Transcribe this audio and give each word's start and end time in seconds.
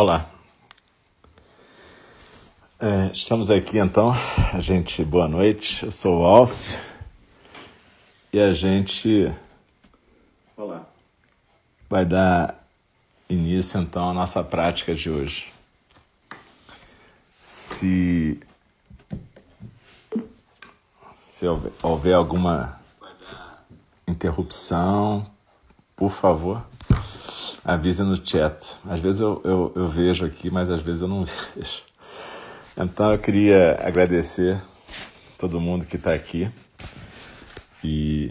Olá. 0.00 0.30
É, 2.80 3.10
estamos 3.12 3.50
aqui 3.50 3.76
então, 3.76 4.14
a 4.54 4.58
gente, 4.58 5.04
boa 5.04 5.28
noite, 5.28 5.84
eu 5.84 5.90
sou 5.90 6.22
o 6.22 6.24
Alcio 6.24 6.80
e 8.32 8.40
a 8.40 8.50
gente 8.50 9.30
Olá. 10.56 10.86
vai 11.86 12.06
dar 12.06 12.66
início 13.28 13.78
então 13.78 14.08
à 14.08 14.14
nossa 14.14 14.42
prática 14.42 14.94
de 14.94 15.10
hoje. 15.10 15.52
Se, 17.44 18.40
se 21.26 21.46
houver, 21.46 21.72
houver 21.82 22.14
alguma 22.14 22.80
interrupção, 24.08 25.30
por 25.94 26.10
favor, 26.10 26.64
avise 27.64 28.02
no 28.02 28.16
chat. 28.16 28.74
Às 28.88 29.00
vezes 29.00 29.20
eu, 29.20 29.40
eu, 29.44 29.72
eu 29.76 29.88
vejo 29.88 30.24
aqui, 30.24 30.50
mas 30.50 30.70
às 30.70 30.82
vezes 30.82 31.02
eu 31.02 31.08
não 31.08 31.24
vejo. 31.56 31.82
Então 32.76 33.12
eu 33.12 33.18
queria 33.18 33.78
agradecer 33.82 34.60
todo 35.38 35.60
mundo 35.60 35.84
que 35.84 35.96
está 35.96 36.14
aqui. 36.14 36.50
E, 37.82 38.30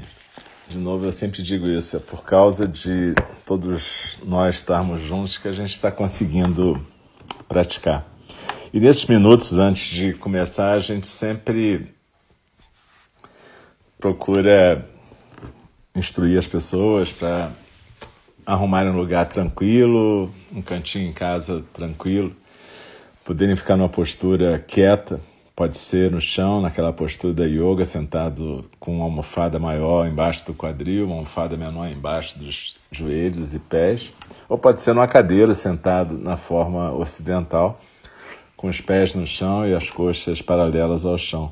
de 0.68 0.78
novo, 0.78 1.06
eu 1.06 1.12
sempre 1.12 1.42
digo 1.42 1.68
isso: 1.68 1.98
é 1.98 2.00
por 2.00 2.24
causa 2.24 2.68
de 2.68 3.14
todos 3.46 4.18
nós 4.24 4.56
estarmos 4.56 5.02
juntos 5.02 5.38
que 5.38 5.48
a 5.48 5.52
gente 5.52 5.72
está 5.72 5.92
conseguindo 5.92 6.80
praticar. 7.48 8.08
E 8.72 8.80
nesses 8.80 9.06
minutos 9.08 9.58
antes 9.58 9.88
de 9.88 10.14
começar, 10.14 10.74
a 10.74 10.80
gente 10.80 11.08
sempre 11.08 11.94
procura 14.00 14.88
instruir 15.96 16.38
as 16.38 16.48
pessoas 16.48 17.12
para 17.12 17.52
arrumar 18.50 18.86
um 18.88 18.98
lugar 18.98 19.28
tranquilo, 19.28 20.32
um 20.52 20.62
cantinho 20.62 21.08
em 21.08 21.14
casa 21.14 21.64
tranquilo, 21.72 22.36
poderem 23.24 23.56
ficar 23.56 23.78
numa 23.78 23.88
postura 23.88 24.58
quieta, 24.58 25.22
pode 25.56 25.78
ser 25.78 26.10
no 26.10 26.20
chão, 26.20 26.60
naquela 26.60 26.92
postura 26.92 27.32
da 27.32 27.46
yoga, 27.46 27.86
sentado 27.86 28.66
com 28.80 28.96
uma 28.96 29.04
almofada 29.04 29.60
maior 29.60 30.08
embaixo 30.08 30.48
do 30.48 30.56
quadril, 30.56 31.06
uma 31.06 31.16
almofada 31.16 31.56
menor 31.56 31.88
embaixo 31.90 32.40
dos 32.40 32.76
joelhos 32.92 33.54
e 33.54 33.60
pés, 33.60 34.12
ou 34.50 34.58
pode 34.58 34.82
ser 34.82 34.94
numa 34.94 35.08
cadeira, 35.08 35.54
sentado 35.54 36.18
na 36.18 36.36
forma 36.36 36.92
ocidental, 36.94 37.78
com 38.58 38.68
os 38.68 38.82
pés 38.82 39.14
no 39.14 39.28
chão 39.28 39.64
e 39.66 39.76
as 39.76 39.92
coxas 39.92 40.42
paralelas 40.42 41.06
ao 41.06 41.20
chão. 41.20 41.52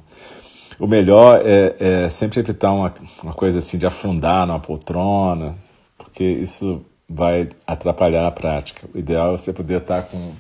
O 0.80 0.88
melhor 0.88 1.42
é, 1.44 1.76
é 1.80 2.10
sempre 2.10 2.40
evitar 2.40 2.72
uma, 2.72 2.92
uma 3.22 3.34
coisa 3.34 3.60
assim 3.60 3.78
de 3.78 3.86
afundar 3.86 4.48
numa 4.48 4.60
poltrona, 4.60 5.56
porque 5.98 6.24
isso 6.24 6.86
vai 7.10 7.50
atrapalhar 7.66 8.28
a 8.28 8.32
prática. 8.32 8.88
O 8.94 8.98
ideal 8.98 9.34
é 9.34 9.38
você 9.38 9.54
poder 9.54 9.82
estar 9.82 10.04
com 10.04 10.36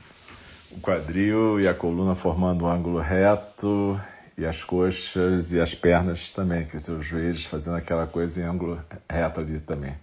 o 0.71 0.79
quadril 0.81 1.59
e 1.59 1.67
a 1.67 1.73
coluna 1.73 2.13
formando 2.13 2.65
um 2.65 2.67
ângulo 2.67 2.99
reto 2.99 3.99
e 4.37 4.45
as 4.45 4.63
coxas 4.63 5.53
e 5.53 5.59
as 5.59 5.73
pernas 5.73 6.33
também, 6.33 6.65
que 6.65 6.79
seus 6.79 7.05
joelhos 7.05 7.45
fazendo 7.45 7.77
aquela 7.77 8.05
coisa 8.05 8.41
em 8.41 8.43
ângulo 8.43 8.79
reto 9.09 9.39
ali 9.39 9.59
também. 9.59 9.95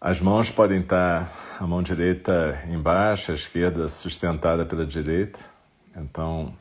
As 0.00 0.20
mãos 0.20 0.50
podem 0.50 0.80
estar 0.80 1.30
a 1.60 1.66
mão 1.66 1.82
direita 1.82 2.60
embaixo, 2.68 3.30
a 3.30 3.34
esquerda 3.34 3.88
sustentada 3.88 4.64
pela 4.64 4.84
direita. 4.84 5.38
Então, 5.96 6.52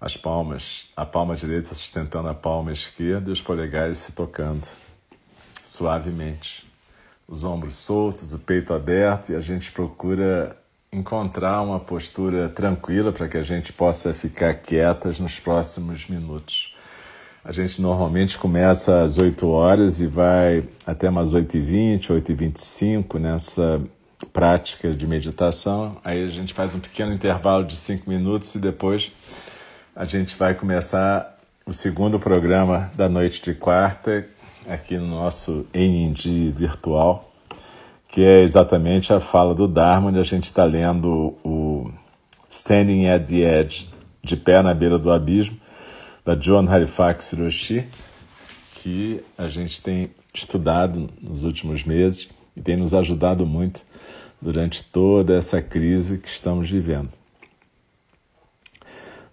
as 0.00 0.16
palmas, 0.16 0.88
a 0.96 1.06
palma 1.06 1.36
direita 1.36 1.68
sustentando 1.68 2.28
a 2.28 2.34
palma 2.34 2.72
esquerda 2.72 3.30
e 3.30 3.32
os 3.32 3.40
polegares 3.40 3.98
se 3.98 4.12
tocando 4.12 4.66
suavemente 5.62 6.70
os 7.28 7.44
ombros 7.44 7.76
soltos, 7.76 8.34
o 8.34 8.38
peito 8.38 8.74
aberto 8.74 9.30
e 9.30 9.36
a 9.36 9.40
gente 9.40 9.72
procura 9.72 10.56
encontrar 10.92 11.62
uma 11.62 11.80
postura 11.80 12.48
tranquila 12.48 13.12
para 13.12 13.26
que 13.28 13.38
a 13.38 13.42
gente 13.42 13.72
possa 13.72 14.12
ficar 14.12 14.52
quietas 14.54 15.18
nos 15.18 15.40
próximos 15.40 16.06
minutos. 16.06 16.74
A 17.44 17.50
gente 17.50 17.80
normalmente 17.80 18.38
começa 18.38 19.00
às 19.02 19.16
8 19.16 19.48
horas 19.48 20.00
e 20.00 20.06
vai 20.06 20.62
até 20.86 21.08
umas 21.08 21.32
8h20, 21.32 22.08
8h25 22.08 23.18
nessa 23.18 23.80
prática 24.32 24.92
de 24.92 25.06
meditação. 25.06 25.96
Aí 26.04 26.22
a 26.24 26.28
gente 26.28 26.52
faz 26.52 26.74
um 26.74 26.80
pequeno 26.80 27.12
intervalo 27.12 27.64
de 27.64 27.74
5 27.74 28.08
minutos 28.08 28.54
e 28.54 28.58
depois 28.58 29.10
a 29.96 30.04
gente 30.04 30.36
vai 30.36 30.54
começar 30.54 31.38
o 31.64 31.72
segundo 31.72 32.20
programa 32.20 32.92
da 32.94 33.08
noite 33.08 33.42
de 33.42 33.54
quarta, 33.54 34.26
aqui 34.68 34.96
no 34.98 35.06
nosso 35.06 35.66
NND 35.72 36.52
virtual, 36.52 37.30
que 38.08 38.22
é 38.22 38.42
exatamente 38.42 39.12
a 39.12 39.20
fala 39.20 39.54
do 39.54 39.66
Dharma, 39.66 40.08
onde 40.08 40.18
a 40.18 40.24
gente 40.24 40.44
está 40.44 40.64
lendo 40.64 41.34
o 41.44 41.90
Standing 42.48 43.08
at 43.08 43.26
the 43.26 43.60
Edge, 43.60 43.88
de 44.22 44.36
pé 44.36 44.62
na 44.62 44.74
beira 44.74 44.98
do 44.98 45.10
abismo, 45.10 45.56
da 46.24 46.34
John 46.34 46.68
Halifax 46.68 47.32
Hiroshi, 47.32 47.86
que 48.74 49.22
a 49.36 49.48
gente 49.48 49.82
tem 49.82 50.10
estudado 50.34 51.08
nos 51.20 51.44
últimos 51.44 51.84
meses 51.84 52.28
e 52.56 52.60
tem 52.60 52.76
nos 52.76 52.94
ajudado 52.94 53.46
muito 53.46 53.82
durante 54.40 54.84
toda 54.84 55.36
essa 55.36 55.62
crise 55.62 56.18
que 56.18 56.28
estamos 56.28 56.70
vivendo. 56.70 57.10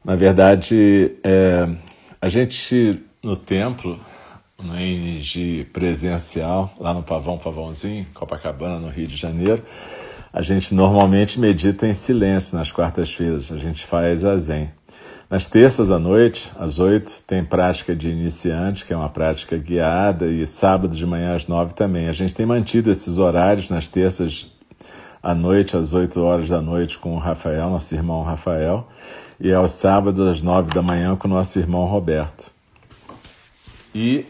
Na 0.03 0.15
verdade, 0.15 1.15
é, 1.23 1.67
a 2.21 2.27
gente 2.29 3.01
no 3.21 3.35
templo 3.35 3.99
no 4.63 4.75
NG 4.75 5.65
presencial, 5.71 6.73
lá 6.79 6.93
no 6.93 7.03
Pavão 7.03 7.37
Pavãozinho, 7.37 8.05
Copacabana, 8.13 8.79
no 8.79 8.89
Rio 8.89 9.07
de 9.07 9.15
Janeiro, 9.15 9.63
a 10.31 10.41
gente 10.41 10.73
normalmente 10.75 11.39
medita 11.39 11.87
em 11.87 11.93
silêncio 11.93 12.57
nas 12.57 12.71
quartas-feiras, 12.71 13.51
a 13.51 13.57
gente 13.57 13.85
faz 13.85 14.23
a 14.23 14.37
Zen. 14.37 14.69
Nas 15.29 15.47
terças 15.47 15.91
à 15.91 15.99
noite, 15.99 16.51
às 16.57 16.79
oito, 16.79 17.21
tem 17.27 17.43
prática 17.43 17.95
de 17.95 18.09
iniciante, 18.09 18.85
que 18.85 18.93
é 18.93 18.97
uma 18.97 19.09
prática 19.09 19.57
guiada, 19.57 20.25
e 20.25 20.45
sábado 20.47 20.95
de 20.95 21.05
manhã 21.05 21.35
às 21.35 21.47
nove 21.47 21.73
também. 21.73 22.07
A 22.07 22.11
gente 22.11 22.33
tem 22.33 22.47
mantido 22.47 22.89
esses 22.89 23.19
horários 23.19 23.69
nas 23.69 23.87
terças 23.87 24.51
à 25.21 25.35
noite, 25.35 25.77
às 25.77 25.93
oito 25.93 26.19
horas 26.21 26.49
da 26.49 26.61
noite, 26.61 26.97
com 26.97 27.15
o 27.15 27.19
Rafael, 27.19 27.69
nosso 27.69 27.93
irmão 27.93 28.23
Rafael, 28.23 28.87
e 29.39 29.53
aos 29.53 29.73
sábados 29.73 30.19
às 30.19 30.41
nove 30.41 30.73
da 30.73 30.81
manhã 30.81 31.15
com 31.15 31.27
o 31.27 31.31
nosso 31.31 31.59
irmão 31.59 31.85
Roberto. 31.85 32.58
E 33.93 34.25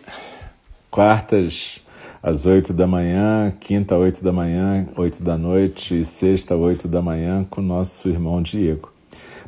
quartas 0.90 1.82
às 2.22 2.46
oito 2.46 2.74
da 2.74 2.88
manhã, 2.88 3.54
quinta 3.60 3.96
oito 3.98 4.24
da 4.24 4.32
manhã, 4.32 4.88
oito 4.96 5.24
da 5.24 5.38
noite 5.38 6.00
e 6.00 6.04
sexta 6.04 6.56
oito 6.56 6.88
da 6.88 7.02
manhã 7.02 7.46
com 7.50 7.62
nosso 7.62 8.10
irmão 8.10 8.42
Diego. 8.42 8.92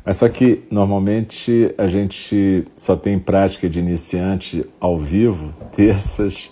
Mas 0.04 0.16
só 0.16 0.28
que 0.28 0.62
normalmente 0.70 1.72
a 1.78 1.86
gente 1.86 2.64
só 2.76 2.96
tem 2.96 3.18
prática 3.18 3.68
de 3.68 3.78
iniciante 3.78 4.66
ao 4.80 4.98
vivo, 4.98 5.54
terças 5.76 6.50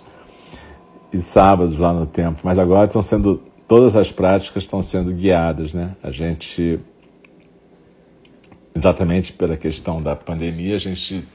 e 1.13 1.19
sábados 1.19 1.77
lá 1.77 1.93
no 1.93 2.07
tempo. 2.07 2.41
Mas 2.45 2.59
agora 2.59 2.87
estão 2.87 3.03
sendo 3.03 3.43
todas 3.67 3.97
as 3.97 4.11
práticas 4.13 4.65
estão 4.65 4.83
sendo 4.83 5.13
guiadas, 5.13 5.75
né? 5.75 5.97
A 6.03 6.11
gente 6.11 6.79
exatamente 8.75 9.33
pela 9.33 9.57
questão 9.57 10.03
da 10.03 10.15
pandemia, 10.15 10.77
a 10.77 10.79
gente 10.79 11.27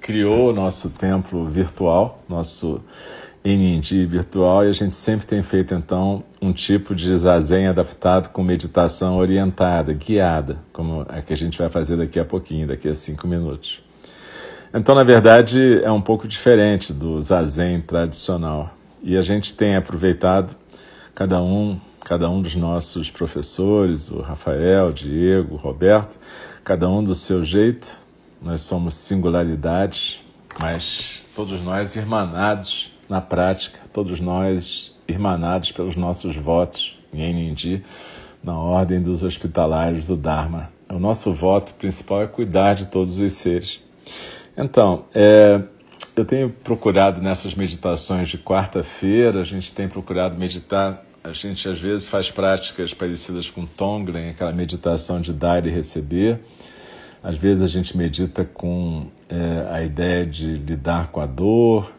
criou 0.00 0.52
nosso 0.52 0.90
templo 0.90 1.44
virtual, 1.44 2.22
nosso 2.28 2.80
NND 3.44 4.06
virtual, 4.06 4.64
e 4.64 4.68
a 4.68 4.72
gente 4.72 4.94
sempre 4.94 5.26
tem 5.26 5.42
feito 5.42 5.74
então 5.74 6.24
um 6.40 6.52
tipo 6.52 6.94
de 6.94 7.16
zazen 7.16 7.68
adaptado 7.68 8.30
com 8.30 8.42
meditação 8.42 9.16
orientada, 9.16 9.92
guiada, 9.92 10.58
como 10.72 11.06
é 11.08 11.22
que 11.22 11.32
a 11.32 11.36
gente 11.36 11.56
vai 11.56 11.68
fazer 11.68 11.96
daqui 11.96 12.18
a 12.18 12.24
pouquinho, 12.24 12.66
daqui 12.66 12.88
a 12.88 12.94
cinco 12.94 13.26
minutos. 13.26 13.82
Então, 14.72 14.94
na 14.94 15.02
verdade, 15.02 15.82
é 15.82 15.90
um 15.90 16.00
pouco 16.00 16.28
diferente 16.28 16.92
do 16.92 17.22
zazen 17.22 17.80
tradicional. 17.80 18.74
E 19.02 19.16
a 19.16 19.22
gente 19.22 19.56
tem 19.56 19.76
aproveitado 19.76 20.54
cada 21.14 21.40
um, 21.40 21.80
cada 22.04 22.28
um 22.28 22.42
dos 22.42 22.54
nossos 22.54 23.10
professores, 23.10 24.10
o 24.10 24.20
Rafael, 24.20 24.88
o 24.88 24.92
Diego, 24.92 25.54
o 25.54 25.56
Roberto, 25.56 26.18
cada 26.62 26.88
um 26.88 27.02
do 27.02 27.14
seu 27.14 27.42
jeito, 27.42 27.98
nós 28.42 28.62
somos 28.62 28.94
singularidades, 28.94 30.20
mas 30.60 31.22
todos 31.34 31.60
nós 31.60 31.96
irmanados 31.96 32.92
na 33.08 33.20
prática, 33.20 33.80
todos 33.92 34.20
nós 34.20 34.94
irmanados 35.06 35.72
pelos 35.72 35.96
nossos 35.96 36.36
votos 36.36 36.98
em 37.12 37.32
Nindi, 37.32 37.82
na 38.42 38.58
ordem 38.58 39.02
dos 39.02 39.22
hospitalários 39.22 40.06
do 40.06 40.16
Dharma. 40.16 40.70
O 40.88 40.98
nosso 40.98 41.32
voto 41.32 41.74
principal 41.74 42.22
é 42.22 42.26
cuidar 42.26 42.74
de 42.74 42.86
todos 42.86 43.18
os 43.18 43.32
seres. 43.32 43.80
Então, 44.56 45.04
é, 45.14 45.62
eu 46.16 46.24
tenho 46.24 46.50
procurado 46.50 47.20
nessas 47.20 47.54
meditações 47.54 48.28
de 48.28 48.38
quarta-feira, 48.38 49.40
a 49.40 49.44
gente 49.44 49.72
tem 49.72 49.88
procurado 49.88 50.36
meditar. 50.36 51.04
A 51.22 51.32
gente 51.32 51.68
às 51.68 51.78
vezes 51.78 52.08
faz 52.08 52.30
práticas 52.30 52.94
parecidas 52.94 53.50
com 53.50 53.66
Tonglen, 53.66 54.30
aquela 54.30 54.52
meditação 54.52 55.20
de 55.20 55.32
dar 55.32 55.64
e 55.66 55.70
receber. 55.70 56.40
Às 57.22 57.36
vezes 57.36 57.62
a 57.62 57.66
gente 57.66 57.96
medita 57.96 58.44
com 58.44 59.06
é, 59.28 59.68
a 59.70 59.82
ideia 59.82 60.24
de 60.24 60.54
lidar 60.54 61.10
com 61.10 61.20
a 61.20 61.26
dor, 61.26 61.92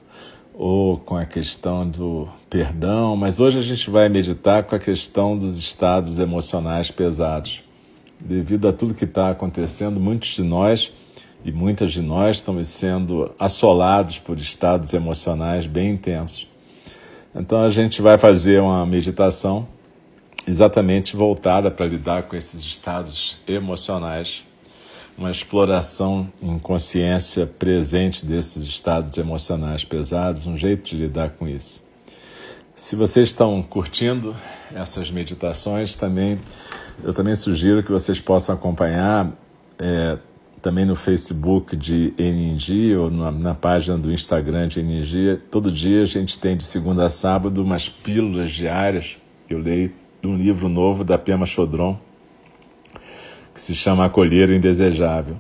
ou 0.59 0.97
com 0.97 1.15
a 1.15 1.25
questão 1.25 1.89
do 1.89 2.27
perdão, 2.49 3.15
mas 3.15 3.39
hoje 3.39 3.57
a 3.57 3.61
gente 3.61 3.89
vai 3.89 4.09
meditar 4.09 4.61
com 4.63 4.75
a 4.75 4.79
questão 4.79 5.37
dos 5.37 5.57
estados 5.57 6.19
emocionais 6.19 6.91
pesados. 6.91 7.63
Devido 8.19 8.67
a 8.67 8.73
tudo 8.73 8.93
que 8.93 9.05
está 9.05 9.29
acontecendo, 9.29 10.01
muitos 10.01 10.31
de 10.31 10.43
nós 10.43 10.91
e 11.45 11.51
muitas 11.53 11.93
de 11.93 12.01
nós 12.01 12.35
estamos 12.35 12.67
sendo 12.67 13.33
assolados 13.39 14.19
por 14.19 14.37
estados 14.37 14.93
emocionais 14.93 15.65
bem 15.65 15.91
intensos. 15.91 16.45
Então 17.33 17.63
a 17.63 17.69
gente 17.69 18.01
vai 18.01 18.17
fazer 18.17 18.61
uma 18.61 18.85
meditação 18.85 19.65
exatamente 20.45 21.15
voltada 21.15 21.71
para 21.71 21.85
lidar 21.85 22.23
com 22.23 22.35
esses 22.35 22.61
estados 22.65 23.37
emocionais, 23.47 24.43
uma 25.17 25.31
exploração 25.31 26.31
em 26.41 26.57
consciência 26.57 27.45
presente 27.45 28.25
desses 28.25 28.65
estados 28.65 29.17
emocionais 29.17 29.83
pesados, 29.83 30.47
um 30.47 30.57
jeito 30.57 30.83
de 30.83 30.95
lidar 30.95 31.31
com 31.31 31.47
isso. 31.47 31.83
Se 32.73 32.95
vocês 32.95 33.29
estão 33.29 33.61
curtindo 33.61 34.33
essas 34.73 35.11
meditações, 35.11 35.95
também 35.97 36.39
eu 37.03 37.13
também 37.13 37.35
sugiro 37.35 37.83
que 37.83 37.91
vocês 37.91 38.19
possam 38.19 38.55
acompanhar 38.55 39.31
é, 39.77 40.17
também 40.61 40.85
no 40.85 40.95
Facebook 40.95 41.75
de 41.75 42.13
NG 42.17 42.95
ou 42.95 43.09
na, 43.09 43.31
na, 43.31 43.55
página 43.55 43.97
do 43.97 44.11
Instagram 44.11 44.67
de 44.67 44.81
NG. 44.81 45.39
Todo 45.49 45.71
dia 45.71 46.03
a 46.03 46.05
gente 46.05 46.39
tem 46.39 46.57
de 46.57 46.63
segunda 46.63 47.05
a 47.05 47.09
sábado 47.09 47.61
umas 47.61 47.87
pílulas 47.87 48.51
diárias 48.51 49.17
que 49.47 49.53
eu 49.53 49.59
leio 49.59 49.91
de 50.21 50.27
um 50.27 50.35
livro 50.35 50.67
novo 50.67 51.03
da 51.03 51.17
Pema 51.17 51.45
Chodron, 51.45 51.97
que 53.59 53.63
se 53.63 53.75
chama 53.75 54.05
Acolher 54.05 54.49
o 54.49 54.53
Indesejável. 54.53 55.35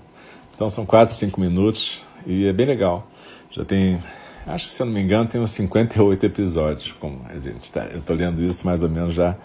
Então 0.53 0.69
são 0.69 0.85
4, 0.85 1.15
5 1.15 1.39
minutos 1.39 2.03
e 2.27 2.47
é 2.47 2.51
bem 2.51 2.65
legal. 2.65 3.07
Já 3.49 3.63
tem, 3.63 3.97
acho 4.45 4.65
que 4.65 4.71
se 4.71 4.81
eu 4.81 4.87
não 4.87 4.93
me 4.93 5.01
engano, 5.01 5.29
tem 5.29 5.39
uns 5.39 5.51
58 5.51 6.25
episódios. 6.25 6.91
Como 6.91 7.21
a 7.29 7.39
gente 7.39 7.71
tá, 7.71 7.85
eu 7.85 7.99
estou 7.99 8.13
lendo 8.13 8.43
isso 8.43 8.65
mais 8.65 8.83
ou 8.83 8.89
menos 8.89 9.13
já 9.13 9.37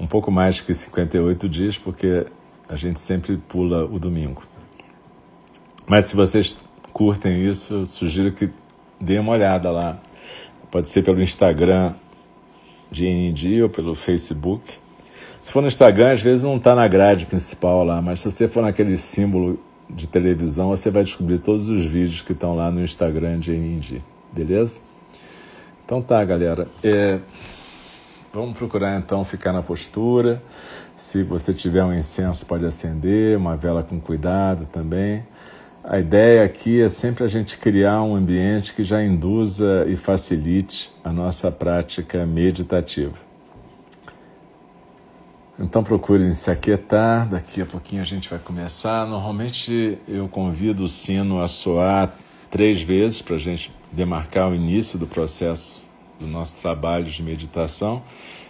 um 0.00 0.06
pouco 0.06 0.32
mais 0.32 0.60
que 0.60 0.74
58 0.74 1.48
dias, 1.48 1.78
porque 1.78 2.26
a 2.68 2.74
gente 2.74 2.98
sempre 2.98 3.36
pula 3.36 3.84
o 3.84 4.00
domingo. 4.00 4.42
Mas 5.86 6.06
se 6.06 6.16
vocês 6.16 6.58
curtem 6.92 7.48
isso, 7.48 7.72
eu 7.72 7.86
sugiro 7.86 8.32
que 8.32 8.50
deem 9.00 9.20
uma 9.20 9.30
olhada 9.30 9.70
lá. 9.70 9.96
Pode 10.72 10.88
ser 10.88 11.04
pelo 11.04 11.22
Instagram 11.22 11.94
de 12.90 13.06
ND 13.06 13.62
ou 13.62 13.70
pelo 13.70 13.94
Facebook. 13.94 14.80
Se 15.48 15.52
for 15.54 15.62
no 15.62 15.68
Instagram, 15.68 16.12
às 16.12 16.20
vezes 16.20 16.44
não 16.44 16.58
está 16.58 16.74
na 16.74 16.86
grade 16.86 17.24
principal 17.24 17.82
lá, 17.82 18.02
mas 18.02 18.20
se 18.20 18.30
você 18.30 18.46
for 18.46 18.62
naquele 18.62 18.98
símbolo 18.98 19.58
de 19.88 20.06
televisão, 20.06 20.68
você 20.68 20.90
vai 20.90 21.02
descobrir 21.02 21.38
todos 21.38 21.70
os 21.70 21.86
vídeos 21.86 22.20
que 22.20 22.32
estão 22.32 22.54
lá 22.54 22.70
no 22.70 22.82
Instagram 22.82 23.38
de 23.38 23.52
ND, 23.52 24.02
beleza? 24.30 24.80
Então 25.82 26.02
tá, 26.02 26.22
galera. 26.22 26.68
É, 26.84 27.18
vamos 28.30 28.58
procurar 28.58 28.98
então 28.98 29.24
ficar 29.24 29.54
na 29.54 29.62
postura. 29.62 30.42
Se 30.94 31.22
você 31.22 31.54
tiver 31.54 31.82
um 31.82 31.94
incenso, 31.94 32.44
pode 32.44 32.66
acender, 32.66 33.38
uma 33.38 33.56
vela 33.56 33.82
com 33.82 33.98
cuidado 33.98 34.66
também. 34.66 35.26
A 35.82 35.98
ideia 35.98 36.44
aqui 36.44 36.82
é 36.82 36.90
sempre 36.90 37.24
a 37.24 37.26
gente 37.26 37.56
criar 37.56 38.02
um 38.02 38.14
ambiente 38.14 38.74
que 38.74 38.84
já 38.84 39.02
induza 39.02 39.86
e 39.88 39.96
facilite 39.96 40.92
a 41.02 41.10
nossa 41.10 41.50
prática 41.50 42.26
meditativa. 42.26 43.27
Então 45.58 45.82
procurem 45.82 46.30
se 46.32 46.50
aquietar, 46.50 47.28
daqui 47.28 47.60
a 47.60 47.66
pouquinho 47.66 48.00
a 48.00 48.04
gente 48.04 48.30
vai 48.30 48.38
começar. 48.38 49.04
Normalmente 49.06 49.98
eu 50.06 50.28
convido 50.28 50.84
o 50.84 50.88
sino 50.88 51.40
a 51.40 51.48
soar 51.48 52.14
três 52.48 52.80
vezes 52.80 53.20
para 53.20 53.34
a 53.34 53.38
gente 53.38 53.72
demarcar 53.90 54.50
o 54.50 54.54
início 54.54 54.98
do 54.98 55.06
processo 55.06 55.86
do 56.20 56.26
nosso 56.26 56.60
trabalho 56.60 57.04
de 57.04 57.22
meditação 57.22 58.02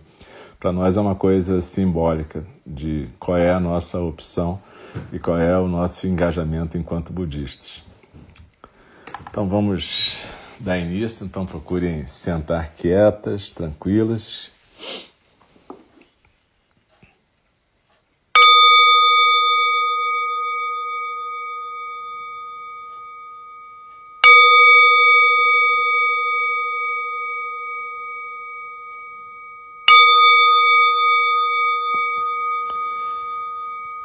Para 0.60 0.74
nós 0.74 0.98
é 0.98 1.02
uma 1.02 1.16
coisa 1.16 1.62
simbólica 1.62 2.46
de 2.68 3.08
qual 3.18 3.38
é 3.38 3.54
a 3.54 3.62
nossa 3.62 3.98
opção 4.02 4.60
e 5.14 5.20
qual 5.20 5.38
é 5.38 5.58
o 5.58 5.70
nosso 5.70 6.06
engajamento 6.06 6.78
enquanto 6.78 7.14
budistas. 7.14 7.89
Então 9.30 9.48
vamos 9.48 10.24
dar 10.60 10.80
início, 10.80 11.24
então 11.24 11.46
procurem 11.46 12.06
sentar 12.08 12.74
quietas, 12.74 13.52
tranquilas. 13.52 14.52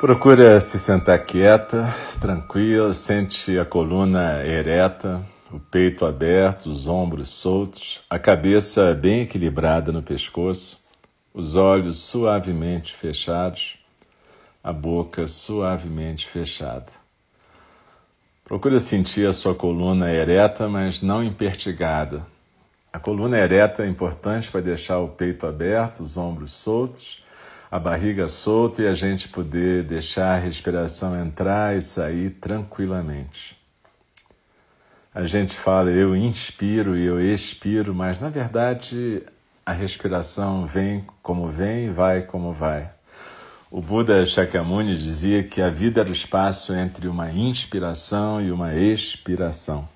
Procura 0.05 0.61
se 0.61 0.79
sentar 0.79 1.25
quieta, 1.25 1.89
tranquila, 2.21 2.93
sente 2.93 3.59
a 3.59 3.65
coluna 3.65 4.45
ereta, 4.45 5.25
o 5.51 5.59
peito 5.59 6.05
aberto, 6.05 6.67
os 6.67 6.87
ombros 6.87 7.31
soltos, 7.31 8.03
a 8.11 8.19
cabeça 8.19 8.93
bem 8.93 9.23
equilibrada 9.23 9.91
no 9.93 10.03
pescoço, 10.03 10.85
os 11.33 11.57
olhos 11.57 12.01
suavemente 12.01 12.93
fechados, 12.93 13.79
a 14.63 14.75
boca 14.75 15.27
suavemente 15.27 16.29
fechada. 16.29 16.93
Procure 18.45 18.81
sentir 18.81 19.27
a 19.27 19.33
sua 19.33 19.55
coluna 19.55 20.13
ereta, 20.13 20.69
mas 20.69 21.01
não 21.01 21.25
impertigada. 21.25 22.27
A 22.93 22.99
coluna 22.99 23.39
ereta 23.39 23.85
é 23.85 23.89
importante 23.89 24.53
para 24.53 24.61
deixar 24.61 24.99
o 24.99 25.09
peito 25.09 25.47
aberto, 25.47 26.01
os 26.01 26.19
ombros 26.19 26.53
soltos, 26.53 27.24
a 27.75 27.79
barriga 27.81 28.29
solta 28.29 28.83
e 28.83 28.87
a 28.87 28.95
gente 28.95 29.29
poder 29.29 29.83
deixar 29.83 30.37
a 30.37 30.39
respiração 30.39 31.21
entrar 31.21 31.77
e 31.77 31.83
sair 31.83 32.31
tranquilamente. 32.31 33.59
A 35.13 35.25
gente 35.25 35.57
fala 35.57 35.91
eu 35.91 36.15
inspiro 36.15 36.97
e 36.97 37.05
eu 37.05 37.21
expiro, 37.21 37.93
mas 37.93 38.21
na 38.21 38.29
verdade 38.29 39.25
a 39.67 39.73
respiração 39.73 40.65
vem 40.65 41.05
como 41.21 41.49
vem 41.49 41.87
e 41.87 41.91
vai 41.91 42.23
como 42.23 42.53
vai. 42.53 42.89
O 43.73 43.83
Buda 43.83 44.25
Shakyamuni 44.25 44.97
dizia 44.97 45.43
que 45.43 45.61
a 45.61 45.69
vida 45.69 46.01
era 46.03 46.11
o 46.11 46.13
espaço 46.13 46.73
entre 46.73 47.09
uma 47.09 47.33
inspiração 47.33 48.41
e 48.41 48.53
uma 48.53 48.73
expiração. 48.73 49.89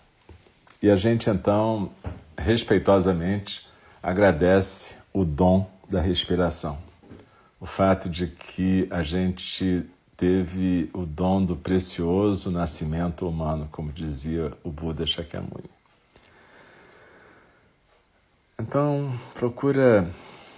E 0.83 0.91
a 0.91 0.97
gente 0.97 1.31
então, 1.31 1.93
respeitosamente, 2.37 3.65
agradece 4.03 4.97
o 5.13 5.25
dom 5.25 5.71
da 5.89 6.01
respiração. 6.01 6.88
O 7.61 7.67
fato 7.67 8.09
de 8.09 8.29
que 8.29 8.87
a 8.91 9.03
gente 9.03 9.85
teve 10.17 10.91
o 10.93 11.07
dom 11.07 11.45
do 11.45 11.57
precioso 11.57 12.51
nascimento 12.51 13.29
humano, 13.29 13.69
como 13.71 13.93
dizia 13.93 14.53
o 14.65 14.71
Buda 14.71 15.07
Shakyamuni. 15.07 15.71
Então, 18.61 19.13
procura 19.35 20.11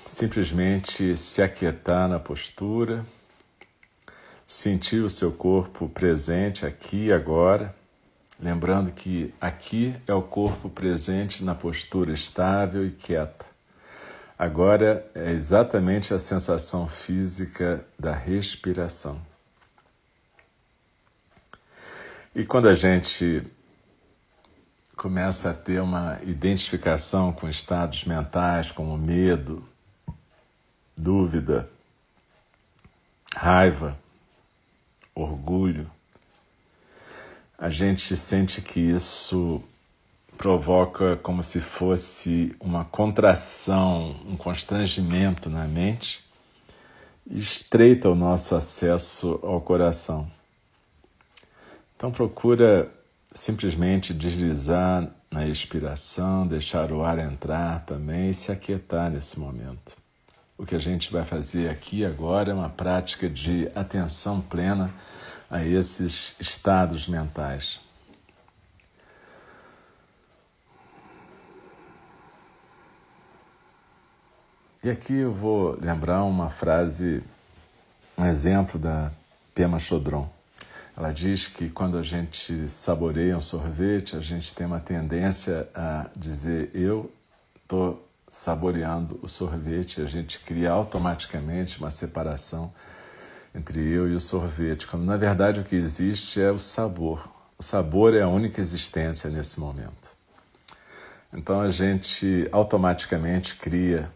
simplesmente 0.07 1.16
se 1.16 1.42
aquietar 1.42 2.09
na 2.09 2.19
postura, 2.19 3.04
sentir 4.47 5.02
o 5.02 5.11
seu 5.11 5.30
corpo 5.30 5.88
presente 5.88 6.64
aqui 6.64 7.07
e 7.07 7.12
agora, 7.12 7.75
lembrando 8.40 8.90
que 8.90 9.33
aqui 9.38 9.95
é 10.07 10.14
o 10.14 10.23
corpo 10.23 10.71
presente 10.71 11.45
na 11.45 11.54
postura 11.54 12.12
estável 12.12 12.87
e 12.87 12.90
quieta. 12.90 13.50
Agora 14.40 15.06
é 15.14 15.32
exatamente 15.32 16.14
a 16.14 16.18
sensação 16.18 16.88
física 16.88 17.87
da 17.99 18.14
respiração. 18.14 19.20
E 22.35 22.47
quando 22.47 22.66
a 22.66 22.75
gente 22.75 23.47
começa 24.97 25.50
a 25.50 25.52
ter 25.52 25.82
uma 25.82 26.18
identificação 26.23 27.35
com 27.35 27.50
estados 27.50 28.06
mentais 28.06 28.73
como 28.73 28.97
medo, 28.97 29.62
dúvida, 30.97 31.68
raiva, 33.37 33.94
orgulho, 35.14 35.90
a 37.59 37.68
gente 37.68 38.16
sente 38.16 38.62
que 38.62 38.80
isso 38.80 39.62
provoca 40.40 41.18
como 41.18 41.42
se 41.42 41.61
fosse 41.61 42.56
uma 42.59 42.82
contração, 42.82 44.16
um 44.26 44.38
constrangimento 44.38 45.50
na 45.50 45.68
mente 45.68 46.25
estreita 47.30 48.09
o 48.09 48.14
nosso 48.14 48.54
acesso 48.54 49.38
ao 49.42 49.61
coração. 49.61 50.30
Então 51.94 52.11
procura 52.11 52.90
simplesmente 53.30 54.14
deslizar 54.14 55.11
na 55.30 55.47
expiração, 55.47 56.47
deixar 56.47 56.90
o 56.90 57.02
ar 57.02 57.18
entrar 57.18 57.85
também 57.85 58.30
e 58.30 58.35
se 58.35 58.50
aquietar 58.50 59.11
nesse 59.11 59.38
momento. 59.38 59.94
O 60.56 60.64
que 60.64 60.75
a 60.75 60.80
gente 60.80 61.12
vai 61.12 61.23
fazer 61.23 61.68
aqui 61.68 62.02
agora 62.02 62.50
é 62.50 62.54
uma 62.54 62.70
prática 62.70 63.28
de 63.28 63.68
atenção 63.75 64.40
plena 64.40 64.90
a 65.50 65.62
esses 65.62 66.35
estados 66.40 67.06
mentais. 67.06 67.89
E 74.82 74.88
aqui 74.88 75.12
eu 75.12 75.30
vou 75.30 75.78
lembrar 75.78 76.25
uma 76.25 76.49
frase, 76.49 77.22
um 78.16 78.25
exemplo 78.25 78.80
da 78.80 79.12
Pema 79.54 79.78
Chodron. 79.78 80.26
Ela 80.96 81.12
diz 81.12 81.49
que 81.49 81.68
quando 81.68 81.99
a 81.99 82.02
gente 82.02 82.66
saboreia 82.66 83.37
um 83.37 83.42
sorvete, 83.42 84.16
a 84.16 84.20
gente 84.20 84.54
tem 84.54 84.66
uma 84.66 84.80
tendência 84.80 85.68
a 85.75 86.08
dizer 86.16 86.70
eu 86.72 87.12
estou 87.62 88.08
saboreando 88.30 89.20
o 89.22 89.28
sorvete, 89.28 90.00
a 90.00 90.06
gente 90.06 90.40
cria 90.40 90.70
automaticamente 90.70 91.78
uma 91.78 91.90
separação 91.90 92.72
entre 93.54 93.87
eu 93.87 94.08
e 94.08 94.14
o 94.14 94.20
sorvete, 94.20 94.87
quando 94.87 95.04
na 95.04 95.18
verdade 95.18 95.60
o 95.60 95.64
que 95.64 95.76
existe 95.76 96.40
é 96.40 96.50
o 96.50 96.58
sabor. 96.58 97.30
O 97.58 97.62
sabor 97.62 98.14
é 98.14 98.22
a 98.22 98.28
única 98.28 98.62
existência 98.62 99.28
nesse 99.28 99.60
momento. 99.60 100.16
Então 101.34 101.60
a 101.60 101.70
gente 101.70 102.49
automaticamente 102.50 103.56
cria 103.56 104.10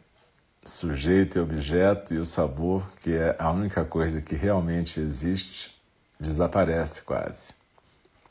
sujeito 0.64 1.38
e 1.38 1.40
objeto 1.40 2.14
e 2.14 2.18
o 2.18 2.25
sabor, 2.25 2.88
que 3.00 3.12
é 3.14 3.37
a 3.38 3.50
única 3.50 3.85
coisa 3.85 4.21
que 4.21 4.35
realmente 4.35 4.99
existe, 4.99 5.75
desaparece 6.18 7.02
quase, 7.02 7.52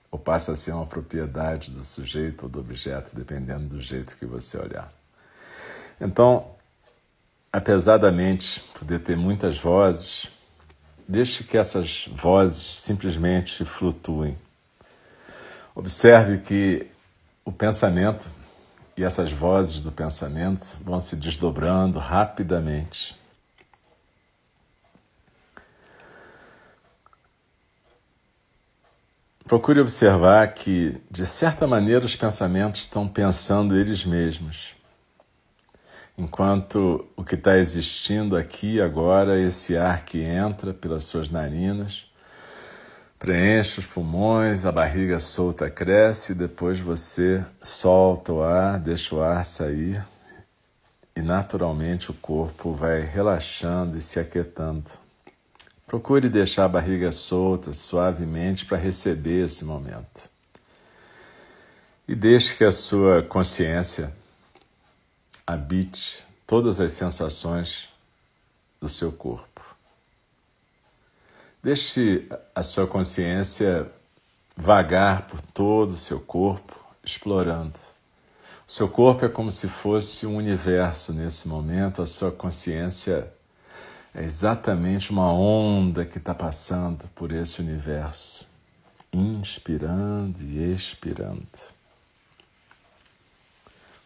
ou 0.10 0.18
passa 0.18 0.54
a 0.54 0.56
ser 0.56 0.72
uma 0.72 0.86
propriedade 0.86 1.70
do 1.70 1.86
sujeito 1.86 2.44
ou 2.44 2.50
do 2.50 2.60
objeto, 2.60 3.16
dependendo 3.16 3.75
do 3.75 3.82
jeito 3.82 4.18
que 4.18 4.25
você 4.25 4.58
olhar. 4.58 4.90
Então, 6.02 6.48
apesar 7.52 7.98
da 7.98 8.12
mente 8.12 8.60
poder 8.78 9.00
ter 9.00 9.16
muitas 9.16 9.60
vozes, 9.60 10.28
deixe 11.08 11.44
que 11.44 11.58
essas 11.58 12.10
vozes 12.12 12.63
simplesmente 12.63 13.63
flutuem. 13.63 14.38
Observe 15.75 16.40
que 16.40 16.88
o 17.46 17.52
pensamento 17.52 18.30
e 18.96 19.04
essas 19.04 19.32
vozes 19.32 19.80
do 19.80 19.92
pensamento 19.92 20.78
vão 20.84 21.00
se 21.00 21.16
desdobrando 21.16 22.00
rapidamente. 22.00 23.16
Procure 29.46 29.82
observar 29.82 30.54
que, 30.54 31.02
de 31.12 31.26
certa 31.26 31.68
maneira, 31.68 32.06
os 32.06 32.16
pensamentos 32.16 32.82
estão 32.82 33.08
pensando 33.08 33.76
eles 33.76 34.06
mesmos. 34.06 34.76
Enquanto 36.18 37.08
o 37.16 37.24
que 37.24 37.36
está 37.36 37.58
existindo 37.58 38.38
aqui 38.38 38.80
agora 38.80 39.40
esse 39.40 39.76
ar 39.76 40.06
que 40.06 40.22
entra 40.22 40.74
pelas 40.74 41.04
suas 41.06 41.30
narinas, 41.30 42.06
preenche 43.24 43.80
os 43.80 43.86
pulmões, 43.86 44.65
a 44.65 44.72
barriga 44.72 45.18
solta 45.18 45.70
cresce, 45.70 46.36
depois 46.36 46.82
você 46.82 47.42
solta 47.62 48.34
o 48.34 48.44
ar, 48.44 48.77
deixa 48.77 49.15
o 49.15 49.22
ar 49.22 49.46
sair 49.46 50.06
e 51.15 51.22
naturalmente 51.22 52.12
o 52.12 52.13
corpo 52.13 52.74
vai 52.74 53.00
relaxando 53.00 53.98
e 53.98 54.01
se 54.01 54.20
aquietando. 54.20 54.92
Procure 55.88 56.27
deixar 56.27 56.65
a 56.65 56.68
barriga 56.68 57.13
solta 57.13 57.74
suavemente 57.74 58.65
para 58.65 58.75
receber 58.75 59.46
esse 59.46 59.63
momento. 59.63 60.30
E 62.06 62.13
deixe 62.13 62.58
que 62.58 62.65
a 62.65 62.74
sua 62.74 63.24
consciência 63.24 64.12
habite 65.48 66.25
todas 66.46 66.82
as 66.82 66.92
sensações 66.92 67.88
do 68.82 68.89
seu 68.89 69.13
corpo. 69.13 69.53
Deixe 71.63 72.27
a 72.53 72.62
sua 72.62 72.86
consciência 72.86 73.89
vagar 74.53 75.27
por 75.27 75.39
todo 75.39 75.91
o 75.91 75.98
seu 75.98 76.20
corpo, 76.20 76.77
explorando. 77.01 77.79
O 78.67 78.72
seu 78.72 78.89
corpo 78.89 79.24
é 79.24 79.29
como 79.29 79.50
se 79.50 79.70
fosse 79.70 80.27
um 80.27 80.36
universo 80.36 81.13
nesse 81.13 81.48
momento, 81.48 82.01
a 82.01 82.05
sua 82.05 82.34
consciência 82.34 83.32
é 84.13 84.24
exatamente 84.24 85.10
uma 85.10 85.32
onda 85.32 86.03
que 86.03 86.17
está 86.17 86.36
passando 86.36 87.08
por 87.15 87.32
esse 87.32 87.62
universo, 87.62 88.46
inspirando 89.13 90.43
e 90.43 90.74
expirando. 90.74 91.48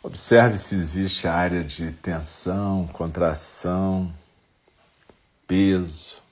Observe 0.03 0.59
se 0.59 0.75
existe 0.75 1.27
área 1.27 1.63
de 1.63 1.91
tensão, 1.91 2.87
contração, 2.93 4.13
peso, 5.47 6.26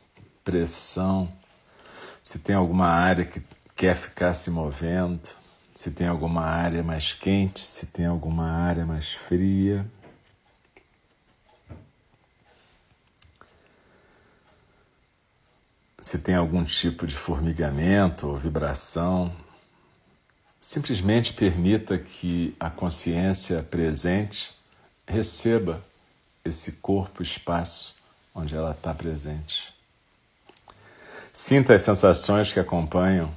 pressão, 0.46 1.30
se 2.24 2.40
tem 2.40 2.56
alguma 2.56 2.88
área 2.88 3.26
que 3.26 3.42
quer 3.76 3.98
ficar 3.98 4.34
se 4.34 4.50
movendo, 4.50 5.36
se 5.76 5.92
tem 5.92 6.08
alguma 6.08 6.44
área 6.44 6.82
mais 6.82 7.14
quente, 7.14 7.60
se 7.60 7.88
tem 7.88 8.06
alguma 8.06 8.50
área 8.50 8.86
mais 8.86 9.12
fria. 9.12 9.86
se 16.06 16.20
tem 16.20 16.36
algum 16.36 16.64
tipo 16.64 17.08
de 17.08 17.16
formigamento 17.16 18.28
ou 18.28 18.38
vibração, 18.38 19.36
simplesmente 20.62 21.34
permita 21.34 21.98
que 21.98 22.56
a 22.60 22.70
consciência 22.70 23.64
presente 23.64 24.56
receba 25.08 25.84
esse 26.46 26.74
corpo-espaço 26.74 27.96
onde 28.36 28.56
ela 28.56 28.70
está 28.70 28.94
presente. 28.94 29.75
Sinta 31.36 31.74
as 31.74 31.82
sensações 31.82 32.54
que 32.54 32.62
acompanham 32.62 33.30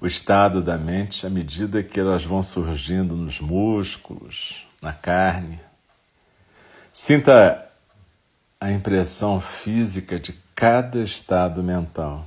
o 0.00 0.06
estado 0.06 0.62
da 0.62 0.78
mente 0.78 1.26
à 1.26 1.28
medida 1.28 1.82
que 1.82 1.98
elas 1.98 2.24
vão 2.24 2.40
surgindo 2.40 3.16
nos 3.16 3.40
músculos, 3.40 4.64
na 4.80 4.92
carne. 4.92 5.60
Sinta 6.92 7.68
a 8.60 8.70
impressão 8.70 9.40
física 9.40 10.20
de 10.20 10.32
cada 10.54 11.02
estado 11.02 11.64
mental. 11.64 12.24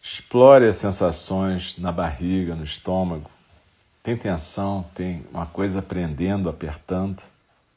Explore 0.00 0.68
as 0.68 0.76
sensações 0.76 1.76
na 1.76 1.90
barriga, 1.90 2.54
no 2.54 2.62
estômago. 2.62 3.28
Tem 4.00 4.16
tensão, 4.16 4.86
tem 4.94 5.26
uma 5.32 5.46
coisa 5.46 5.82
prendendo, 5.82 6.48
apertando, 6.48 7.20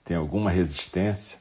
tem 0.06 0.16
alguma 0.16 0.52
resistência? 0.52 1.41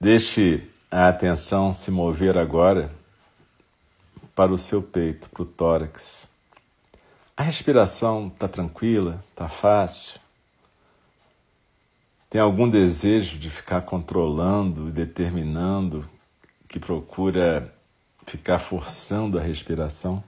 Deixe 0.00 0.62
a 0.88 1.08
atenção 1.08 1.72
se 1.72 1.90
mover 1.90 2.38
agora 2.38 2.94
para 4.32 4.52
o 4.52 4.56
seu 4.56 4.80
peito, 4.80 5.28
para 5.28 5.42
o 5.42 5.44
tórax. 5.44 6.28
A 7.36 7.42
respiração 7.42 8.28
está 8.28 8.46
tranquila, 8.46 9.24
está 9.30 9.48
fácil. 9.48 10.20
Tem 12.30 12.40
algum 12.40 12.68
desejo 12.68 13.38
de 13.38 13.50
ficar 13.50 13.82
controlando 13.82 14.88
e 14.88 14.92
determinando 14.92 16.08
que 16.68 16.78
procura 16.78 17.74
ficar 18.24 18.60
forçando 18.60 19.36
a 19.36 19.42
respiração? 19.42 20.22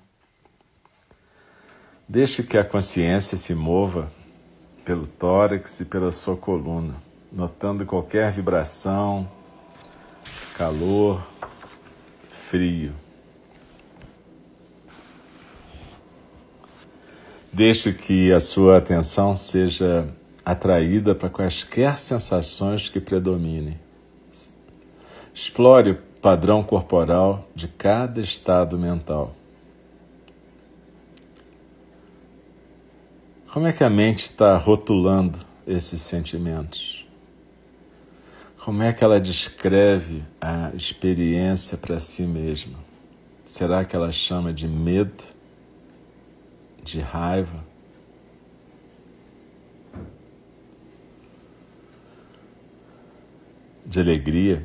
Deixe 2.08 2.42
que 2.42 2.58
a 2.58 2.64
consciência 2.64 3.38
se 3.38 3.54
mova 3.54 4.10
pelo 4.84 5.06
tórax 5.06 5.78
e 5.78 5.84
pela 5.84 6.10
sua 6.10 6.36
coluna, 6.36 6.96
notando 7.30 7.86
qualquer 7.86 8.32
vibração, 8.32 9.30
calor, 10.60 11.26
frio. 12.28 12.92
Deixe 17.50 17.94
que 17.94 18.30
a 18.30 18.38
sua 18.38 18.76
atenção 18.76 19.38
seja 19.38 20.06
atraída 20.44 21.14
para 21.14 21.30
quaisquer 21.30 21.98
sensações 21.98 22.90
que 22.90 23.00
predominem. 23.00 23.78
Explore 25.32 25.92
o 25.92 25.98
padrão 26.20 26.62
corporal 26.62 27.48
de 27.54 27.66
cada 27.66 28.20
estado 28.20 28.78
mental. 28.78 29.34
Como 33.50 33.66
é 33.66 33.72
que 33.72 33.82
a 33.82 33.88
mente 33.88 34.18
está 34.18 34.58
rotulando 34.58 35.38
esses 35.66 36.02
sentimentos? 36.02 36.99
Como 38.70 38.84
é 38.84 38.92
que 38.92 39.02
ela 39.02 39.20
descreve 39.20 40.22
a 40.40 40.70
experiência 40.76 41.76
para 41.76 41.98
si 41.98 42.22
mesma? 42.22 42.78
Será 43.44 43.84
que 43.84 43.96
ela 43.96 44.12
chama 44.12 44.52
de 44.52 44.68
medo, 44.68 45.24
de 46.80 47.00
raiva? 47.00 47.64
De 53.84 53.98
alegria? 53.98 54.64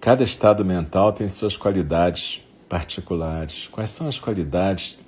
Cada 0.00 0.24
estado 0.24 0.64
mental 0.64 1.12
tem 1.12 1.28
suas 1.28 1.56
qualidades 1.56 2.42
particulares. 2.68 3.68
Quais 3.68 3.90
são 3.90 4.08
as 4.08 4.18
qualidades 4.18 4.98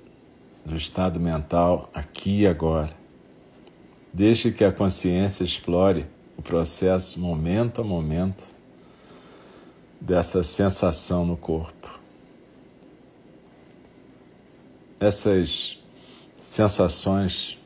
do 0.64 0.76
estado 0.76 1.18
mental 1.18 1.90
aqui 1.92 2.42
e 2.42 2.46
agora? 2.46 2.96
Deixe 4.14 4.52
que 4.52 4.62
a 4.62 4.70
consciência 4.70 5.42
explore 5.42 6.06
o 6.40 6.42
processo 6.42 7.20
momento 7.20 7.82
a 7.82 7.84
momento 7.84 8.48
dessa 10.00 10.42
sensação 10.42 11.26
no 11.26 11.36
corpo. 11.36 12.00
Essas 14.98 15.78
sensações 16.38 17.58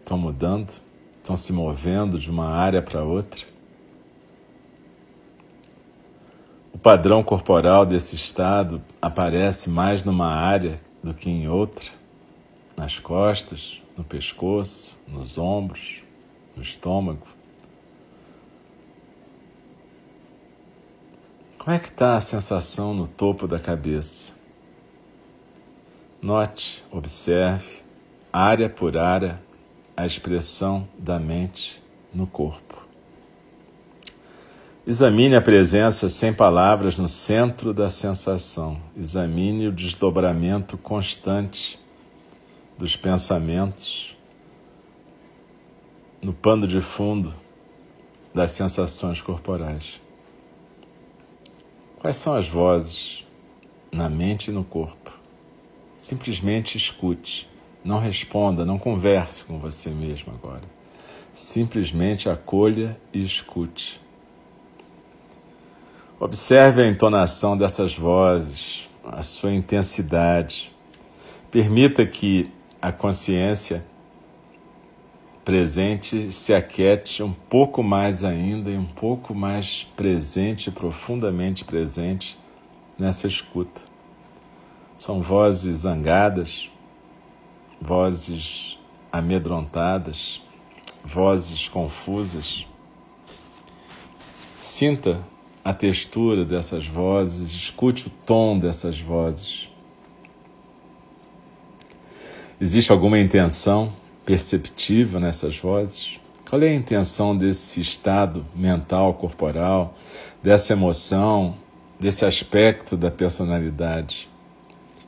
estão 0.00 0.18
mudando, 0.18 0.72
estão 1.18 1.36
se 1.36 1.52
movendo 1.52 2.18
de 2.18 2.28
uma 2.28 2.48
área 2.48 2.82
para 2.82 3.04
outra. 3.04 3.46
O 6.72 6.78
padrão 6.78 7.22
corporal 7.22 7.86
desse 7.86 8.16
estado 8.16 8.82
aparece 9.00 9.70
mais 9.70 10.02
numa 10.02 10.34
área 10.34 10.80
do 11.00 11.14
que 11.14 11.30
em 11.30 11.48
outra, 11.48 11.88
nas 12.76 12.98
costas, 12.98 13.80
no 13.96 14.02
pescoço, 14.02 14.98
nos 15.06 15.38
ombros, 15.38 16.02
no 16.56 16.62
estômago. 16.62 17.38
Como 21.70 21.78
é 21.78 21.82
que 21.84 21.90
está 21.90 22.16
a 22.16 22.20
sensação 22.20 22.92
no 22.92 23.06
topo 23.06 23.46
da 23.46 23.60
cabeça? 23.60 24.32
Note, 26.20 26.84
observe, 26.90 27.78
área 28.32 28.68
por 28.68 28.98
área, 28.98 29.40
a 29.96 30.04
expressão 30.04 30.88
da 30.98 31.16
mente 31.20 31.80
no 32.12 32.26
corpo. 32.26 32.84
Examine 34.84 35.36
a 35.36 35.40
presença 35.40 36.08
sem 36.08 36.32
palavras 36.32 36.98
no 36.98 37.08
centro 37.08 37.72
da 37.72 37.88
sensação. 37.88 38.82
Examine 38.96 39.68
o 39.68 39.72
desdobramento 39.72 40.76
constante 40.76 41.78
dos 42.76 42.96
pensamentos, 42.96 44.16
no 46.20 46.32
pano 46.32 46.66
de 46.66 46.80
fundo 46.80 47.32
das 48.34 48.50
sensações 48.50 49.22
corporais. 49.22 50.00
Quais 52.00 52.16
são 52.16 52.34
as 52.34 52.48
vozes 52.48 53.26
na 53.92 54.08
mente 54.08 54.48
e 54.48 54.54
no 54.54 54.64
corpo? 54.64 55.12
Simplesmente 55.92 56.78
escute, 56.78 57.46
não 57.84 57.98
responda, 57.98 58.64
não 58.64 58.78
converse 58.78 59.44
com 59.44 59.58
você 59.58 59.90
mesmo 59.90 60.32
agora. 60.32 60.62
Simplesmente 61.30 62.30
acolha 62.30 62.98
e 63.12 63.22
escute. 63.22 64.00
Observe 66.18 66.82
a 66.82 66.88
entonação 66.88 67.54
dessas 67.54 67.94
vozes, 67.94 68.88
a 69.04 69.22
sua 69.22 69.52
intensidade. 69.52 70.74
Permita 71.50 72.06
que 72.06 72.50
a 72.80 72.90
consciência 72.90 73.84
presente 75.44 76.32
se 76.32 76.54
aquete 76.54 77.22
um 77.22 77.32
pouco 77.32 77.82
mais 77.82 78.24
ainda 78.24 78.70
e 78.70 78.76
um 78.76 78.86
pouco 78.86 79.34
mais 79.34 79.84
presente, 79.96 80.70
profundamente 80.70 81.64
presente 81.64 82.38
nessa 82.98 83.26
escuta. 83.26 83.80
São 84.98 85.22
vozes 85.22 85.78
zangadas, 85.78 86.70
vozes 87.80 88.78
amedrontadas, 89.10 90.42
vozes 91.02 91.68
confusas. 91.68 92.66
Sinta 94.60 95.24
a 95.64 95.72
textura 95.72 96.44
dessas 96.44 96.86
vozes, 96.86 97.50
escute 97.52 98.08
o 98.08 98.10
tom 98.26 98.58
dessas 98.58 99.00
vozes. 99.00 99.68
Existe 102.60 102.92
alguma 102.92 103.18
intenção 103.18 103.99
perceptível 104.24 105.20
nessas 105.20 105.56
vozes? 105.56 106.20
Qual 106.48 106.60
é 106.62 106.68
a 106.68 106.74
intenção 106.74 107.36
desse 107.36 107.80
estado 107.80 108.44
mental, 108.54 109.14
corporal, 109.14 109.94
dessa 110.42 110.72
emoção, 110.72 111.56
desse 111.98 112.24
aspecto 112.24 112.96
da 112.96 113.10
personalidade? 113.10 114.28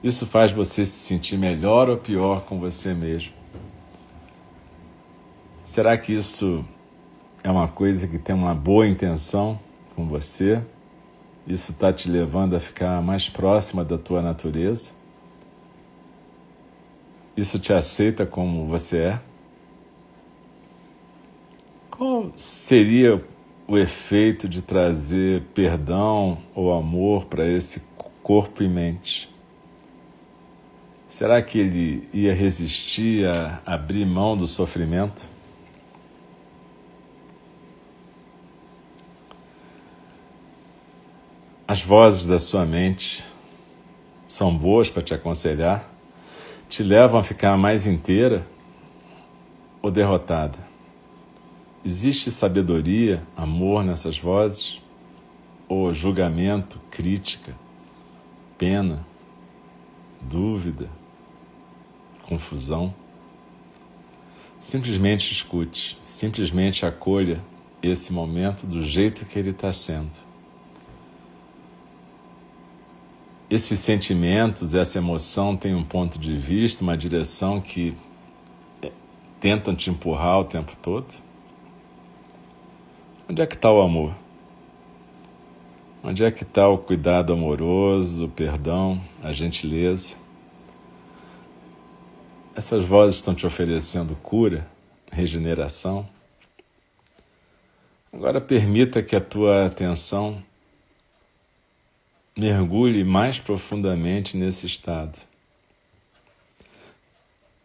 Isso 0.02 0.26
faz 0.26 0.52
você 0.52 0.84
se 0.84 1.04
sentir 1.04 1.36
melhor 1.36 1.88
ou 1.88 1.96
pior 1.96 2.42
com 2.42 2.58
você 2.58 2.94
mesmo? 2.94 3.32
Será 5.64 5.96
que 5.96 6.12
isso 6.12 6.64
é 7.42 7.50
uma 7.50 7.68
coisa 7.68 8.06
que 8.06 8.18
tem 8.18 8.34
uma 8.34 8.54
boa 8.54 8.86
intenção 8.86 9.58
com 9.96 10.06
você? 10.06 10.62
Isso 11.46 11.72
está 11.72 11.92
te 11.92 12.08
levando 12.08 12.54
a 12.54 12.60
ficar 12.60 13.00
mais 13.02 13.28
próxima 13.28 13.84
da 13.84 13.98
tua 13.98 14.22
natureza? 14.22 14.90
Isso 17.36 17.58
te 17.58 17.72
aceita 17.72 18.26
como 18.26 18.66
você 18.66 18.98
é? 18.98 19.20
Qual 21.90 22.30
seria 22.36 23.24
o 23.66 23.78
efeito 23.78 24.48
de 24.48 24.60
trazer 24.60 25.42
perdão 25.54 26.38
ou 26.54 26.72
amor 26.72 27.26
para 27.26 27.46
esse 27.46 27.82
corpo 28.22 28.62
e 28.62 28.68
mente? 28.68 29.32
Será 31.08 31.40
que 31.42 31.58
ele 31.58 32.08
ia 32.12 32.34
resistir 32.34 33.26
a 33.26 33.62
abrir 33.64 34.04
mão 34.04 34.36
do 34.36 34.46
sofrimento? 34.46 35.30
As 41.68 41.82
vozes 41.82 42.26
da 42.26 42.38
sua 42.38 42.66
mente 42.66 43.24
são 44.26 44.54
boas 44.56 44.90
para 44.90 45.02
te 45.02 45.14
aconselhar? 45.14 45.91
Te 46.72 46.82
levam 46.82 47.20
a 47.20 47.22
ficar 47.22 47.54
mais 47.58 47.86
inteira 47.86 48.46
ou 49.82 49.90
derrotada? 49.90 50.58
Existe 51.84 52.30
sabedoria, 52.30 53.22
amor 53.36 53.84
nessas 53.84 54.18
vozes? 54.18 54.80
Ou 55.68 55.92
julgamento, 55.92 56.80
crítica, 56.90 57.54
pena, 58.56 59.06
dúvida, 60.18 60.88
confusão? 62.26 62.94
Simplesmente 64.58 65.30
escute, 65.30 66.00
simplesmente 66.02 66.86
acolha 66.86 67.44
esse 67.82 68.14
momento 68.14 68.66
do 68.66 68.82
jeito 68.82 69.26
que 69.26 69.38
ele 69.38 69.50
está 69.50 69.74
sendo. 69.74 70.31
Esses 73.54 73.80
sentimentos, 73.80 74.74
essa 74.74 74.96
emoção 74.96 75.54
tem 75.54 75.74
um 75.74 75.84
ponto 75.84 76.18
de 76.18 76.34
vista, 76.34 76.82
uma 76.82 76.96
direção 76.96 77.60
que 77.60 77.94
tentam 79.38 79.76
te 79.76 79.90
empurrar 79.90 80.40
o 80.40 80.44
tempo 80.46 80.74
todo? 80.80 81.12
Onde 83.28 83.42
é 83.42 83.46
que 83.46 83.54
está 83.54 83.70
o 83.70 83.82
amor? 83.82 84.14
Onde 86.02 86.24
é 86.24 86.30
que 86.30 86.44
está 86.44 86.66
o 86.66 86.78
cuidado 86.78 87.30
amoroso, 87.34 88.24
o 88.24 88.28
perdão, 88.28 88.98
a 89.22 89.32
gentileza? 89.32 90.16
Essas 92.54 92.86
vozes 92.86 93.16
estão 93.16 93.34
te 93.34 93.46
oferecendo 93.46 94.16
cura, 94.22 94.66
regeneração? 95.10 96.08
Agora 98.10 98.40
permita 98.40 99.02
que 99.02 99.14
a 99.14 99.20
tua 99.20 99.66
atenção 99.66 100.42
mergulhe 102.36 103.04
mais 103.04 103.38
profundamente 103.38 104.36
nesse 104.36 104.66
estado. 104.66 105.18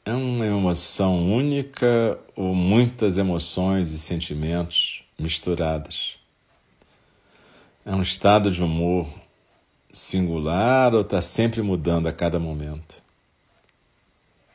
É 0.06 0.14
uma 0.14 0.46
emoção 0.46 1.34
única 1.34 2.18
ou 2.36 2.56
muitas 2.56 3.18
emoções 3.18 3.92
e 3.92 4.00
sentimentos 4.00 5.04
misturadas? 5.20 6.18
É 7.86 7.94
um 7.94 8.02
estado 8.02 8.52
de 8.52 8.64
humor 8.64 9.08
singular 9.92 10.94
ou 10.94 11.02
está 11.02 11.22
sempre 11.22 11.62
mudando 11.62 12.08
a 12.08 12.14
cada 12.14 12.40
momento? 12.40 13.02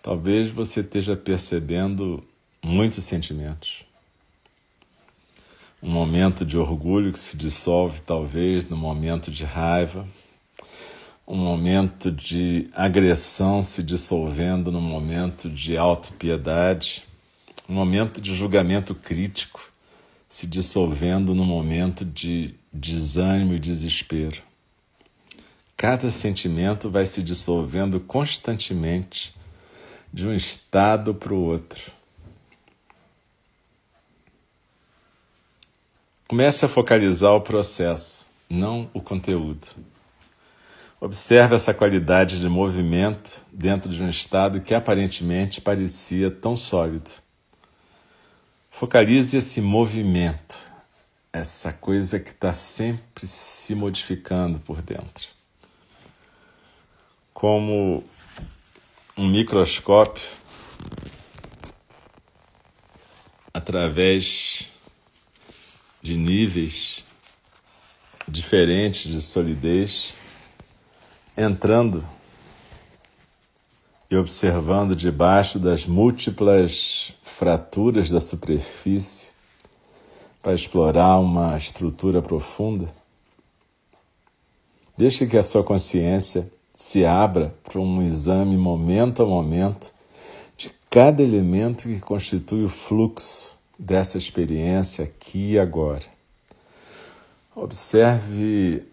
Talvez 0.03 0.48
você 0.48 0.81
esteja 0.81 1.16
percebendo 1.16 2.25
muitos 2.62 3.05
sentimentos. 3.05 3.85
Um 5.83 5.90
momento 5.90 6.45
de 6.45 6.57
orgulho 6.57 7.12
que 7.12 7.18
se 7.18 7.37
dissolve, 7.37 8.01
talvez, 8.03 8.68
no 8.68 8.77
momento 8.77 9.33
de 9.33 9.45
raiva. 9.45 10.07
Um 11.27 11.37
momento 11.37 12.12
de 12.12 12.71
agressão 12.73 13.64
se 13.64 13.83
dissolvendo 13.83 14.71
no 14.71 14.81
momento 14.81 15.51
de 15.51 15.77
autopiedade. 15.77 17.03
Um 17.68 17.75
momento 17.75 18.21
de 18.21 18.33
julgamento 18.33 18.95
crítico 18.95 19.73
se 20.29 20.47
dissolvendo 20.47 21.35
no 21.35 21.45
momento 21.45 22.05
de 22.05 22.55
desânimo 22.73 23.55
e 23.55 23.59
desespero. 23.59 24.40
Cada 25.77 26.11
sentimento 26.11 26.88
vai 26.88 27.05
se 27.07 27.23
dissolvendo 27.25 27.99
constantemente 27.99 29.35
de 30.12 30.29
um 30.29 30.33
estado 30.33 31.12
para 31.12 31.35
o 31.35 31.40
outro. 31.45 32.01
Comece 36.33 36.64
a 36.64 36.68
focalizar 36.68 37.33
o 37.33 37.42
processo, 37.42 38.27
não 38.49 38.88
o 38.95 39.03
conteúdo. 39.03 39.66
Observe 40.99 41.55
essa 41.55 41.75
qualidade 41.75 42.40
de 42.40 42.49
movimento 42.49 43.45
dentro 43.53 43.90
de 43.90 44.03
um 44.03 44.09
estado 44.09 44.62
que 44.62 44.75
aparentemente 44.75 45.61
parecia 45.61 46.31
tão 46.31 46.57
sólido. 46.57 47.11
Focalize 48.71 49.37
esse 49.37 49.61
movimento, 49.61 50.57
essa 51.31 51.71
coisa 51.71 52.18
que 52.18 52.31
está 52.31 52.55
sempre 52.55 53.27
se 53.27 53.75
modificando 53.75 54.59
por 54.59 54.81
dentro. 54.81 55.29
Como 57.35 58.03
um 59.18 59.29
microscópio 59.29 60.25
através 63.53 64.71
de 66.02 66.16
níveis 66.16 67.04
diferentes 68.26 69.10
de 69.12 69.22
solidez, 69.22 70.14
entrando 71.36 72.04
e 74.10 74.16
observando 74.16 74.96
debaixo 74.96 75.60
das 75.60 75.86
múltiplas 75.86 77.14
fraturas 77.22 78.10
da 78.10 78.20
superfície 78.20 79.30
para 80.42 80.54
explorar 80.54 81.18
uma 81.18 81.56
estrutura 81.56 82.20
profunda. 82.20 82.88
Deixe 84.98 85.26
que 85.26 85.38
a 85.38 85.42
sua 85.42 85.62
consciência 85.62 86.50
se 86.74 87.04
abra 87.04 87.54
para 87.62 87.80
um 87.80 88.02
exame 88.02 88.56
momento 88.56 89.22
a 89.22 89.26
momento 89.26 89.92
de 90.56 90.70
cada 90.90 91.22
elemento 91.22 91.84
que 91.84 92.00
constitui 92.00 92.64
o 92.64 92.68
fluxo 92.68 93.56
dessa 93.83 94.16
experiência 94.16 95.05
aqui 95.05 95.55
e 95.55 95.59
agora. 95.59 96.05
Observe 97.55 98.85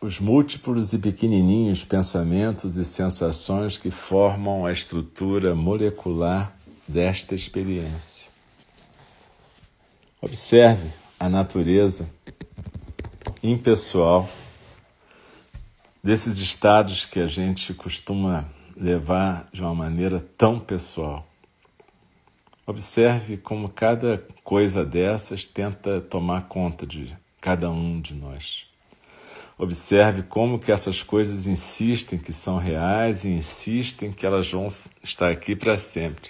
os 0.00 0.18
múltiplos 0.18 0.94
e 0.94 0.98
pequenininhos 0.98 1.84
pensamentos 1.84 2.78
e 2.78 2.84
sensações 2.84 3.76
que 3.76 3.90
formam 3.90 4.64
a 4.64 4.72
estrutura 4.72 5.54
molecular 5.54 6.56
desta 6.86 7.34
experiência. 7.34 8.28
Observe 10.22 10.88
a 11.20 11.28
natureza 11.28 12.08
impessoal 13.42 14.28
desses 16.02 16.38
estados 16.38 17.04
que 17.04 17.20
a 17.20 17.26
gente 17.26 17.74
costuma 17.74 18.48
levar 18.74 19.46
de 19.52 19.60
uma 19.60 19.74
maneira 19.74 20.26
tão 20.38 20.58
pessoal. 20.58 21.27
Observe 22.68 23.38
como 23.38 23.70
cada 23.70 24.22
coisa 24.44 24.84
dessas 24.84 25.46
tenta 25.46 26.02
tomar 26.02 26.48
conta 26.48 26.86
de 26.86 27.16
cada 27.40 27.70
um 27.70 27.98
de 27.98 28.12
nós. 28.12 28.66
Observe 29.56 30.22
como 30.24 30.58
que 30.58 30.70
essas 30.70 31.02
coisas 31.02 31.46
insistem 31.46 32.18
que 32.18 32.30
são 32.30 32.58
reais 32.58 33.24
e 33.24 33.30
insistem 33.30 34.12
que 34.12 34.26
elas 34.26 34.50
vão 34.50 34.68
estar 35.02 35.30
aqui 35.30 35.56
para 35.56 35.78
sempre, 35.78 36.28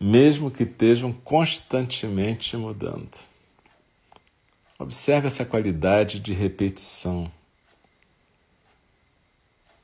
mesmo 0.00 0.50
que 0.50 0.64
estejam 0.64 1.12
constantemente 1.12 2.56
mudando. 2.56 3.16
Observe 4.76 5.28
essa 5.28 5.44
qualidade 5.44 6.18
de 6.18 6.32
repetição 6.32 7.30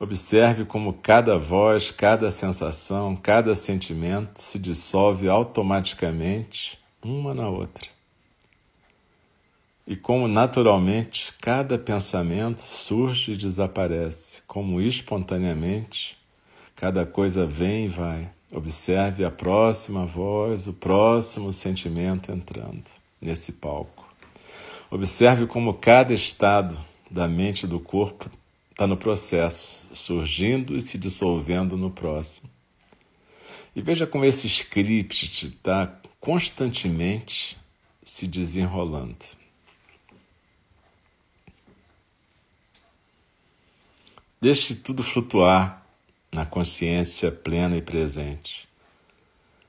Observe 0.01 0.65
como 0.65 0.93
cada 0.93 1.37
voz, 1.37 1.91
cada 1.91 2.31
sensação, 2.31 3.15
cada 3.15 3.53
sentimento 3.53 4.41
se 4.41 4.57
dissolve 4.57 5.29
automaticamente 5.29 6.79
uma 7.03 7.35
na 7.35 7.47
outra. 7.47 7.87
E 9.85 9.95
como 9.95 10.27
naturalmente 10.27 11.31
cada 11.39 11.77
pensamento 11.77 12.61
surge 12.61 13.33
e 13.33 13.37
desaparece, 13.37 14.41
como 14.47 14.81
espontaneamente 14.81 16.17
cada 16.75 17.05
coisa 17.05 17.45
vem 17.45 17.85
e 17.85 17.89
vai. 17.89 18.27
Observe 18.51 19.23
a 19.23 19.29
próxima 19.29 20.03
voz, 20.03 20.65
o 20.65 20.73
próximo 20.73 21.53
sentimento 21.53 22.31
entrando 22.31 22.85
nesse 23.21 23.51
palco. 23.51 24.11
Observe 24.89 25.45
como 25.45 25.75
cada 25.75 26.11
estado 26.11 26.75
da 27.07 27.27
mente 27.27 27.65
e 27.65 27.69
do 27.69 27.79
corpo 27.79 28.31
está 28.81 28.87
no 28.87 28.97
processo, 28.97 29.79
surgindo 29.93 30.75
e 30.75 30.81
se 30.81 30.97
dissolvendo 30.97 31.77
no 31.77 31.91
próximo. 31.91 32.49
E 33.75 33.81
veja 33.81 34.07
como 34.07 34.25
esse 34.25 34.49
script 34.49 35.45
está 35.45 36.01
constantemente 36.19 37.59
se 38.03 38.25
desenrolando. 38.25 39.23
Deixe 44.41 44.73
tudo 44.73 45.03
flutuar 45.03 45.85
na 46.31 46.43
consciência 46.43 47.31
plena 47.31 47.77
e 47.77 47.83
presente. 47.83 48.67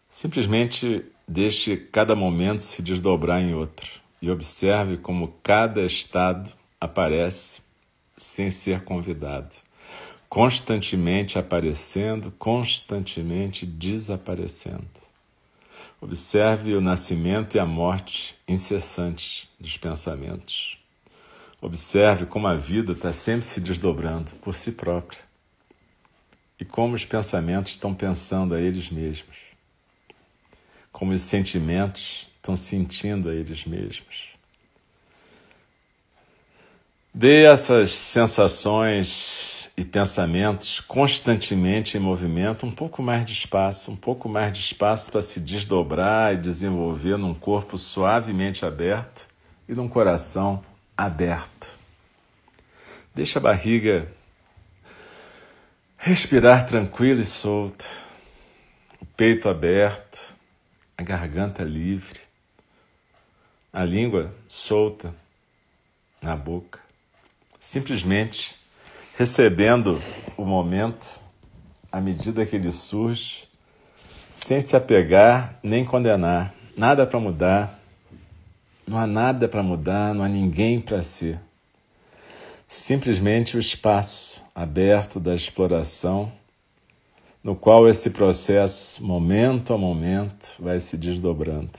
Simplesmente 0.09 1.05
deixe 1.29 1.77
cada 1.77 2.16
momento 2.16 2.61
se 2.61 2.81
desdobrar 2.81 3.42
em 3.42 3.53
outro 3.53 3.90
e 4.22 4.31
observe 4.31 4.96
como 4.96 5.35
cada 5.42 5.85
estado 5.85 6.51
aparece 6.81 7.62
sem 8.22 8.50
ser 8.50 8.85
convidado, 8.85 9.54
constantemente 10.28 11.38
aparecendo, 11.38 12.32
constantemente 12.38 13.66
desaparecendo. 13.66 15.02
Observe 16.00 16.74
o 16.74 16.80
nascimento 16.80 17.56
e 17.56 17.61
a 17.61 17.66
morte 17.66 18.37
incessantes 18.46 19.48
dos 19.58 19.76
pensamentos. 19.76 20.78
Observe 21.61 22.26
como 22.26 22.46
a 22.48 22.56
vida 22.56 22.92
está 22.92 23.12
sempre 23.12 23.46
se 23.46 23.61
desdobrando 23.61 24.32
por 24.37 24.54
si 24.54 24.72
própria 24.72 25.20
e 26.58 26.64
como 26.64 26.94
os 26.94 27.04
pensamentos 27.04 27.72
estão 27.72 27.94
pensando 27.94 28.54
a 28.54 28.61
eles 28.61 28.90
mesmos, 28.90 29.37
como 30.90 31.12
os 31.12 31.20
sentimentos 31.20 32.28
estão 32.37 32.56
sentindo 32.56 33.28
a 33.28 33.35
eles 33.35 33.64
mesmos. 33.64 34.28
Dê 37.14 37.44
essas 37.44 37.90
sensações 37.90 39.70
e 39.77 39.85
pensamentos 39.85 40.81
constantemente 40.81 41.96
em 41.96 42.01
movimento, 42.01 42.64
um 42.64 42.72
pouco 42.72 43.03
mais 43.03 43.25
de 43.25 43.33
espaço, 43.33 43.90
um 43.90 43.96
pouco 43.96 44.29
mais 44.29 44.53
de 44.53 44.61
espaço 44.61 45.12
para 45.12 45.22
se 45.22 45.38
desdobrar 45.38 46.35
e 46.35 46.38
desenvolver 46.38 47.16
num 47.16 47.35
corpo 47.35 47.77
suavemente 47.77 48.64
aberto 48.64 49.29
e 49.68 49.75
num 49.75 49.88
coração 49.88 50.62
aberto. 50.96 51.70
Deixa 53.14 53.38
a 53.38 53.42
barriga 53.42 54.09
Respirar 56.05 56.66
tranquilo 56.66 57.20
e 57.20 57.25
solto, 57.25 57.85
o 59.01 59.07
peito 59.07 59.48
aberto, 59.48 60.35
a 60.98 61.03
garganta 61.05 61.62
livre, 61.62 62.18
a 63.72 63.85
língua 63.85 64.35
solta 64.48 65.14
na 66.20 66.35
boca, 66.35 66.81
simplesmente 67.62 68.57
recebendo 69.16 70.03
o 70.37 70.44
momento 70.44 71.20
à 71.90 72.01
medida 72.01 72.44
que 72.44 72.57
ele 72.57 72.72
surge, 72.72 73.48
sem 74.29 74.61
se 74.61 74.75
apegar 74.75 75.59
nem 75.62 75.85
condenar, 75.85 76.53
nada 76.77 77.07
para 77.07 77.20
mudar, 77.20 77.81
não 78.87 78.98
há 78.98 79.07
nada 79.07 79.48
para 79.48 79.62
mudar, 79.62 80.12
não 80.12 80.25
há 80.25 80.29
ninguém 80.29 80.81
para 80.81 81.03
ser 81.03 81.38
simplesmente 82.66 83.57
o 83.57 83.61
espaço 83.61 84.42
aberto 84.55 85.20
da 85.20 85.35
exploração, 85.35 86.33
no 87.44 87.55
qual 87.55 87.88
esse 87.88 88.11
processo, 88.11 89.05
momento 89.05 89.75
a 89.75 89.79
momento, 89.79 90.55
vai 90.59 90.81
se 90.81 90.96
desdobrando. 90.96 91.79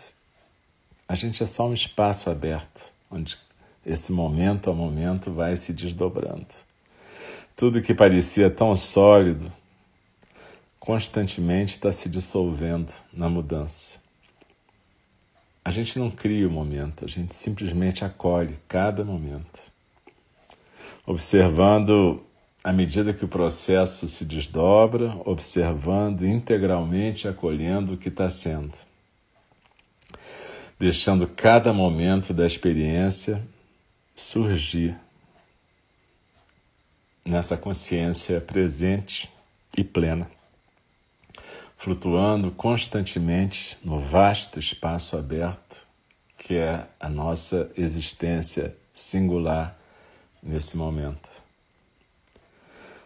A 1.08 1.16
gente 1.16 1.42
é 1.42 1.46
só 1.46 1.68
um 1.68 1.74
espaço 1.74 2.30
aberto, 2.30 2.92
onde 3.10 3.38
esse 3.86 4.12
momento 4.12 4.70
a 4.70 4.74
momento 4.74 5.32
vai 5.32 5.56
se 5.56 5.74
desdobrando. 5.74 6.48
Tudo 7.56 7.82
que 7.82 7.94
parecia 7.94 8.50
tão 8.50 8.76
sólido, 8.76 9.52
constantemente 10.80 11.74
está 11.74 11.92
se 11.92 12.10
dissolvendo 12.10 12.92
na 13.12 13.30
mudança. 13.30 14.02
A 15.64 15.72
gente 15.72 15.98
não 15.98 16.12
cria 16.12 16.48
o 16.48 16.52
momento, 16.52 17.06
a 17.06 17.08
gente 17.08 17.34
simplesmente 17.36 18.04
acolhe 18.04 18.58
cada 18.68 19.04
momento 19.04 19.74
observando 21.06 22.24
à 22.64 22.72
medida 22.72 23.14
que 23.14 23.26
o 23.26 23.28
processo 23.28 24.08
se 24.08 24.24
desdobra, 24.24 25.18
observando 25.26 26.26
integralmente, 26.26 27.28
acolhendo 27.28 27.94
o 27.94 27.98
que 27.98 28.08
está 28.08 28.30
sendo, 28.30 28.74
deixando 30.80 31.28
cada 31.28 31.74
momento 31.74 32.34
da 32.34 32.46
experiência 32.46 33.46
surgir 34.14 34.96
nessa 37.26 37.58
consciência 37.58 38.40
presente 38.42 39.32
e 39.78 39.84
plena, 39.84 40.30
flutuando 41.78 42.52
constantemente 42.52 43.78
no 43.84 44.00
vasto 44.00 44.60
espaço 44.60 45.18
aberto 45.18 45.84
que 46.44 46.56
é 46.56 46.86
a 47.00 47.08
nossa 47.08 47.72
existência 47.78 48.76
singular 48.92 49.80
nesse 50.42 50.76
momento. 50.76 51.30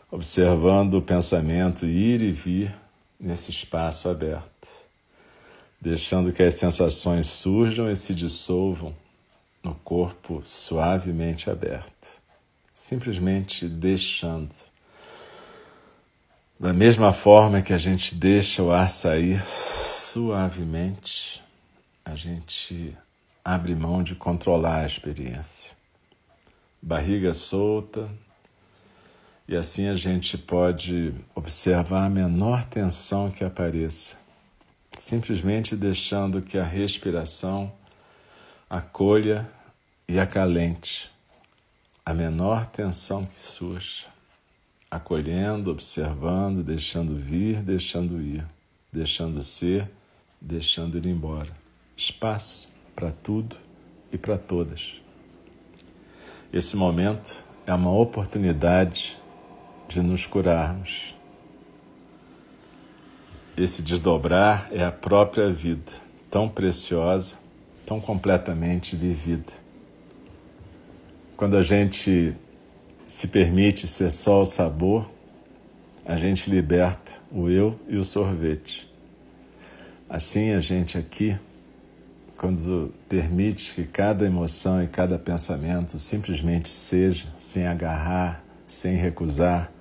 Observando 0.09 0.95
o 0.95 1.01
pensamento 1.03 1.85
ir 1.85 2.19
e 2.21 2.31
vir 2.31 2.75
nesse 3.19 3.51
espaço 3.51 4.09
aberto, 4.09 4.67
deixando 5.79 6.33
que 6.33 6.41
as 6.41 6.55
sensações 6.55 7.27
surjam 7.27 7.91
e 7.91 7.95
se 7.95 8.15
dissolvam 8.15 8.95
no 9.67 9.75
corpo 9.75 10.41
suavemente 10.45 11.49
aberto, 11.49 12.07
simplesmente 12.73 13.67
deixando. 13.67 14.55
Da 16.57 16.73
mesma 16.73 17.11
forma 17.11 17.61
que 17.61 17.73
a 17.73 17.77
gente 17.77 18.15
deixa 18.15 18.63
o 18.63 18.71
ar 18.71 18.89
sair 18.89 19.43
suavemente, 19.45 21.43
a 22.05 22.15
gente 22.15 22.97
abre 23.43 23.75
mão 23.75 24.01
de 24.01 24.15
controlar 24.15 24.83
a 24.83 24.85
experiência 24.85 25.75
barriga 26.81 27.33
solta, 27.33 28.09
e 29.47 29.55
assim 29.55 29.89
a 29.89 29.95
gente 29.95 30.37
pode 30.37 31.13
observar 31.35 32.05
a 32.05 32.09
menor 32.09 32.63
tensão 32.63 33.29
que 33.29 33.43
apareça, 33.43 34.17
simplesmente 34.97 35.75
deixando 35.75 36.41
que 36.41 36.57
a 36.57 36.63
respiração 36.63 37.73
acolha 38.69 39.49
e 40.07 40.19
acalente 40.19 41.11
a 42.05 42.13
menor 42.13 42.65
tensão 42.67 43.25
que 43.25 43.37
surja, 43.37 44.05
acolhendo, 44.89 45.69
observando, 45.69 46.63
deixando 46.63 47.17
vir, 47.17 47.61
deixando 47.61 48.21
ir, 48.21 48.45
deixando 48.93 49.43
ser, 49.43 49.91
deixando 50.39 50.97
ir 50.97 51.05
embora. 51.05 51.51
Espaço 51.97 52.73
para 52.95 53.11
tudo 53.11 53.57
e 54.09 54.17
para 54.17 54.37
todas. 54.37 55.01
Esse 56.53 56.77
momento 56.77 57.43
é 57.65 57.73
uma 57.73 57.91
oportunidade 57.91 59.19
de 59.89 60.01
nos 60.01 60.25
curarmos. 60.25 61.13
Esse 63.57 63.81
desdobrar 63.81 64.69
é 64.71 64.85
a 64.85 64.91
própria 64.91 65.51
vida, 65.51 65.91
tão 66.31 66.47
preciosa, 66.47 67.35
tão 67.85 67.99
completamente 67.99 68.95
vivida. 68.95 69.66
Quando 71.37 71.55
a 71.55 71.61
gente 71.61 72.35
se 73.05 73.27
permite 73.27 73.87
ser 73.87 74.09
só 74.09 74.41
o 74.41 74.45
sabor, 74.45 75.07
a 76.03 76.15
gente 76.15 76.49
liberta 76.49 77.11
o 77.31 77.47
eu 77.47 77.79
e 77.87 77.95
o 77.95 78.03
sorvete. 78.03 78.91
Assim, 80.09 80.53
a 80.53 80.59
gente 80.59 80.97
aqui 80.97 81.37
quando 82.35 82.91
permite 83.07 83.75
que 83.75 83.83
cada 83.83 84.25
emoção 84.25 84.83
e 84.83 84.87
cada 84.87 85.19
pensamento 85.19 85.99
simplesmente 85.99 86.69
seja, 86.69 87.27
sem 87.35 87.67
agarrar, 87.67 88.43
sem 88.65 88.95
recusar, 88.95 89.71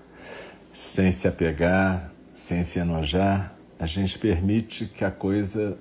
sem 0.75 1.11
se 1.11 1.27
apegar, 1.27 2.13
sem 2.35 2.63
se 2.65 2.79
enojar, 2.81 3.57
a 3.79 3.87
gente 3.87 4.19
permite 4.19 4.85
que 4.85 5.07
a 5.07 5.11
coisa 5.11 5.79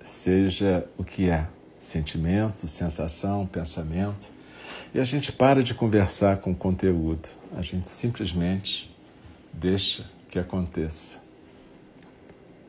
seja 0.00 0.86
o 0.96 1.04
que 1.04 1.28
é: 1.28 1.46
sentimento, 1.78 2.66
sensação, 2.66 3.46
pensamento. 3.46 4.40
E 4.94 5.00
a 5.00 5.04
gente 5.04 5.32
para 5.32 5.62
de 5.62 5.74
conversar 5.74 6.38
com 6.38 6.52
o 6.52 6.56
conteúdo, 6.56 7.26
a 7.56 7.62
gente 7.62 7.88
simplesmente 7.88 8.94
deixa 9.50 10.04
que 10.28 10.38
aconteça. 10.38 11.22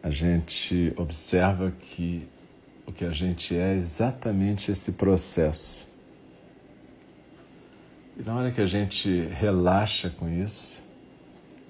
A 0.02 0.10
gente 0.10 0.94
observa 0.96 1.72
que 1.72 2.26
o 2.86 2.92
que 2.92 3.04
a 3.04 3.10
gente 3.10 3.56
é, 3.56 3.74
é 3.74 3.76
exatamente 3.76 4.72
esse 4.72 4.94
processo. 4.94 5.88
E 8.18 8.22
na 8.24 8.36
hora 8.36 8.52
que 8.52 8.62
a 8.62 8.66
gente 8.66 9.26
relaxa 9.28 10.10
com 10.10 10.30
isso, 10.30 10.84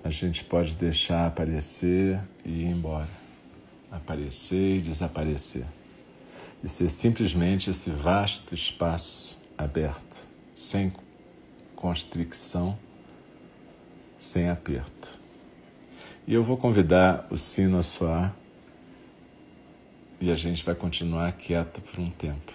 a 0.03 0.09
gente 0.09 0.43
pode 0.43 0.75
deixar 0.75 1.25
aparecer 1.25 2.19
e 2.43 2.49
ir 2.49 2.65
embora. 2.65 3.09
Aparecer 3.91 4.77
e 4.77 4.81
desaparecer. 4.81 5.65
E 6.63 6.67
ser 6.67 6.89
simplesmente 6.89 7.69
esse 7.69 7.89
vasto 7.89 8.53
espaço 8.53 9.41
aberto, 9.57 10.27
sem 10.63 10.93
constricção, 11.75 12.79
sem 14.17 14.49
aperto. 14.49 15.09
E 16.25 16.33
eu 16.33 16.41
vou 16.41 16.55
convidar 16.55 17.27
o 17.29 17.37
sino 17.37 17.77
a 17.77 17.83
soar 17.83 18.33
e 20.21 20.31
a 20.31 20.35
gente 20.35 20.63
vai 20.63 20.73
continuar 20.73 21.33
quieta 21.33 21.81
por 21.81 21.99
um 21.99 22.09
tempo. 22.09 22.53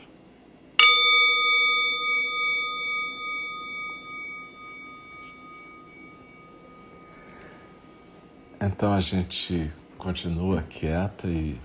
Então 8.59 8.94
a 8.94 9.01
gente 9.01 9.71
continua 9.99 10.62
quieta 10.62 11.29
e 11.29 11.61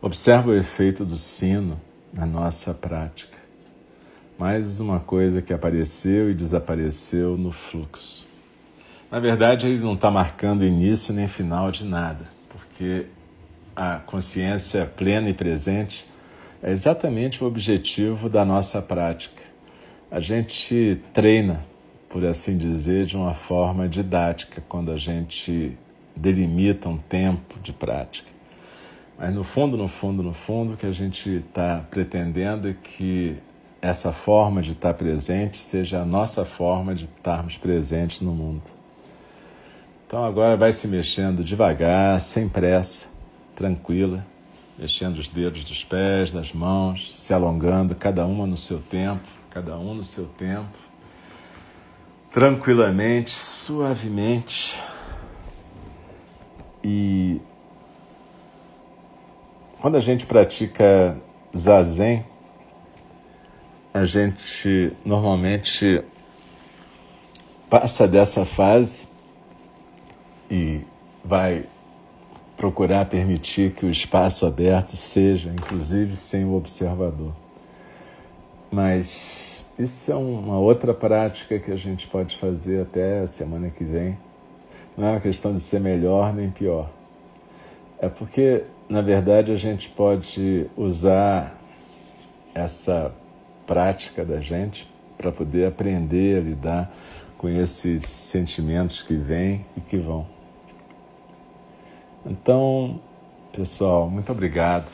observa 0.00 0.48
o 0.48 0.54
efeito 0.54 1.04
do 1.04 1.18
sino 1.18 1.78
na 2.14 2.24
nossa 2.24 2.72
prática. 2.72 3.39
Mais 4.40 4.80
uma 4.80 4.98
coisa 5.00 5.42
que 5.42 5.52
apareceu 5.52 6.30
e 6.30 6.34
desapareceu 6.34 7.36
no 7.36 7.52
fluxo. 7.52 8.26
Na 9.10 9.20
verdade, 9.20 9.66
ele 9.66 9.84
não 9.84 9.92
está 9.92 10.10
marcando 10.10 10.64
início 10.64 11.12
nem 11.12 11.28
final 11.28 11.70
de 11.70 11.84
nada, 11.84 12.24
porque 12.48 13.04
a 13.76 13.96
consciência 13.96 14.86
plena 14.86 15.28
e 15.28 15.34
presente 15.34 16.06
é 16.62 16.70
exatamente 16.72 17.44
o 17.44 17.46
objetivo 17.46 18.30
da 18.30 18.42
nossa 18.42 18.80
prática. 18.80 19.42
A 20.10 20.20
gente 20.20 20.98
treina, 21.12 21.62
por 22.08 22.24
assim 22.24 22.56
dizer, 22.56 23.04
de 23.04 23.18
uma 23.18 23.34
forma 23.34 23.86
didática, 23.86 24.64
quando 24.66 24.90
a 24.90 24.96
gente 24.96 25.76
delimita 26.16 26.88
um 26.88 26.96
tempo 26.96 27.60
de 27.60 27.74
prática. 27.74 28.30
Mas 29.18 29.34
no 29.34 29.44
fundo, 29.44 29.76
no 29.76 29.86
fundo, 29.86 30.22
no 30.22 30.32
fundo, 30.32 30.72
o 30.72 30.76
que 30.78 30.86
a 30.86 30.92
gente 30.92 31.28
está 31.28 31.84
pretendendo 31.90 32.70
é 32.70 32.72
que 32.72 33.36
essa 33.82 34.12
forma 34.12 34.62
de 34.62 34.72
estar 34.72 34.94
presente 34.94 35.56
seja 35.56 36.02
a 36.02 36.04
nossa 36.04 36.44
forma 36.44 36.94
de 36.94 37.04
estarmos 37.04 37.56
presentes 37.56 38.20
no 38.20 38.32
mundo. 38.32 38.62
Então 40.06 40.24
agora 40.24 40.56
vai 40.56 40.72
se 40.72 40.88
mexendo 40.88 41.44
devagar, 41.44 42.20
sem 42.20 42.48
pressa 42.48 43.06
tranquila, 43.54 44.26
mexendo 44.78 45.18
os 45.18 45.28
dedos 45.28 45.64
dos 45.64 45.84
pés, 45.84 46.32
das 46.32 46.52
mãos, 46.52 47.14
se 47.14 47.32
alongando, 47.32 47.94
cada 47.94 48.26
uma 48.26 48.46
no 48.46 48.56
seu 48.56 48.80
tempo, 48.80 49.26
cada 49.50 49.76
um 49.76 49.94
no 49.94 50.04
seu 50.04 50.26
tempo, 50.26 50.78
tranquilamente, 52.32 53.30
suavemente, 53.30 54.78
E 56.82 57.40
quando 59.80 59.96
a 59.96 60.00
gente 60.00 60.26
pratica 60.26 61.16
zazen, 61.56 62.24
a 63.92 64.04
gente 64.04 64.92
normalmente 65.04 66.02
passa 67.68 68.06
dessa 68.06 68.44
fase 68.44 69.08
e 70.50 70.84
vai 71.24 71.66
procurar 72.56 73.06
permitir 73.06 73.72
que 73.72 73.86
o 73.86 73.90
espaço 73.90 74.46
aberto 74.46 74.96
seja, 74.96 75.50
inclusive 75.50 76.14
sem 76.14 76.44
o 76.44 76.54
observador. 76.54 77.32
Mas 78.70 79.66
isso 79.78 80.12
é 80.12 80.14
uma 80.14 80.58
outra 80.58 80.94
prática 80.94 81.58
que 81.58 81.72
a 81.72 81.76
gente 81.76 82.06
pode 82.06 82.36
fazer 82.36 82.82
até 82.82 83.20
a 83.20 83.26
semana 83.26 83.70
que 83.70 83.82
vem. 83.82 84.16
Não 84.96 85.08
é 85.08 85.10
uma 85.12 85.20
questão 85.20 85.54
de 85.54 85.60
ser 85.60 85.80
melhor 85.80 86.32
nem 86.32 86.50
pior. 86.50 86.90
É 87.98 88.08
porque, 88.08 88.64
na 88.88 89.02
verdade, 89.02 89.50
a 89.50 89.56
gente 89.56 89.88
pode 89.88 90.66
usar 90.76 91.58
essa 92.54 93.12
prática 93.70 94.24
da 94.24 94.40
gente 94.40 94.92
para 95.16 95.30
poder 95.30 95.64
aprender 95.64 96.38
a 96.38 96.40
lidar 96.40 96.92
com 97.38 97.48
esses 97.48 98.02
sentimentos 98.02 99.04
que 99.04 99.14
vêm 99.14 99.64
e 99.76 99.80
que 99.80 99.96
vão. 99.96 100.26
Então, 102.26 103.00
pessoal, 103.52 104.10
muito 104.10 104.32
obrigado 104.32 104.90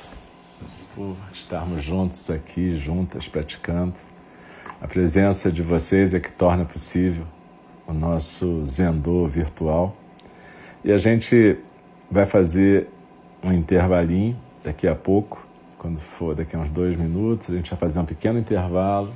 por 0.95 1.17
estarmos 1.33 1.83
juntos 1.83 2.31
aqui, 2.31 2.77
juntas, 2.77 3.27
praticando. 3.27 3.95
A 4.79 4.87
presença 4.87 5.51
de 5.51 5.63
vocês 5.63 6.13
é 6.13 6.21
que 6.21 6.31
torna 6.31 6.67
possível 6.67 7.25
o 7.87 7.95
nosso 7.95 8.67
Zendô 8.67 9.27
virtual. 9.27 9.97
E 10.85 10.93
a 10.93 10.99
gente 10.99 11.59
vai 12.11 12.27
fazer 12.27 12.89
um 13.43 13.55
intervalinho 13.55 14.37
daqui 14.63 14.87
a 14.87 14.95
pouco, 14.95 15.46
quando 15.79 15.99
for 15.99 16.35
daqui 16.35 16.57
a 16.57 16.59
uns 16.59 16.71
dois 16.71 16.97
minutos, 16.97 17.51
a 17.51 17.55
gente 17.55 17.71
vai 17.71 17.79
fazer 17.79 18.01
um 18.01 18.05
pequeno 18.05 18.39
intervalo 18.39 19.13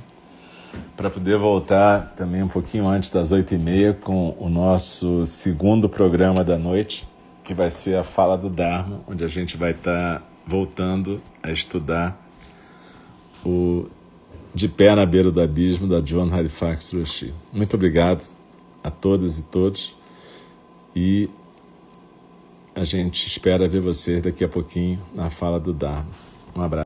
para 0.95 1.09
poder 1.09 1.37
voltar 1.37 2.13
também 2.15 2.43
um 2.43 2.47
pouquinho 2.47 2.87
antes 2.87 3.09
das 3.09 3.31
oito 3.31 3.53
e 3.53 3.57
meia 3.57 3.93
com 3.93 4.35
o 4.39 4.49
nosso 4.49 5.25
segundo 5.25 5.89
programa 5.89 6.43
da 6.43 6.57
noite, 6.57 7.07
que 7.43 7.53
vai 7.53 7.71
ser 7.71 7.95
a 7.95 8.03
Fala 8.03 8.37
do 8.37 8.49
Dharma, 8.49 9.01
onde 9.07 9.23
a 9.23 9.27
gente 9.27 9.57
vai 9.57 9.71
estar 9.71 10.19
tá 10.19 10.25
voltando 10.45 11.21
a 11.41 11.51
estudar 11.51 12.19
o 13.45 13.87
De 14.53 14.67
Pé 14.69 14.95
na 14.95 15.05
Beira 15.05 15.31
do 15.31 15.41
Abismo, 15.41 15.87
da 15.87 15.99
John 15.99 16.33
Halifax 16.33 16.93
Roshi. 16.93 17.33
Muito 17.51 17.75
obrigado 17.75 18.29
a 18.83 18.89
todas 18.89 19.39
e 19.39 19.43
todos 19.43 19.95
e 20.95 21.29
a 22.75 22.83
gente 22.83 23.27
espera 23.27 23.67
ver 23.67 23.81
vocês 23.81 24.21
daqui 24.21 24.43
a 24.43 24.49
pouquinho 24.49 24.99
na 25.13 25.29
Fala 25.29 25.59
do 25.59 25.73
Dharma. 25.73 26.30
Um 26.55 26.61
abraço. 26.63 26.79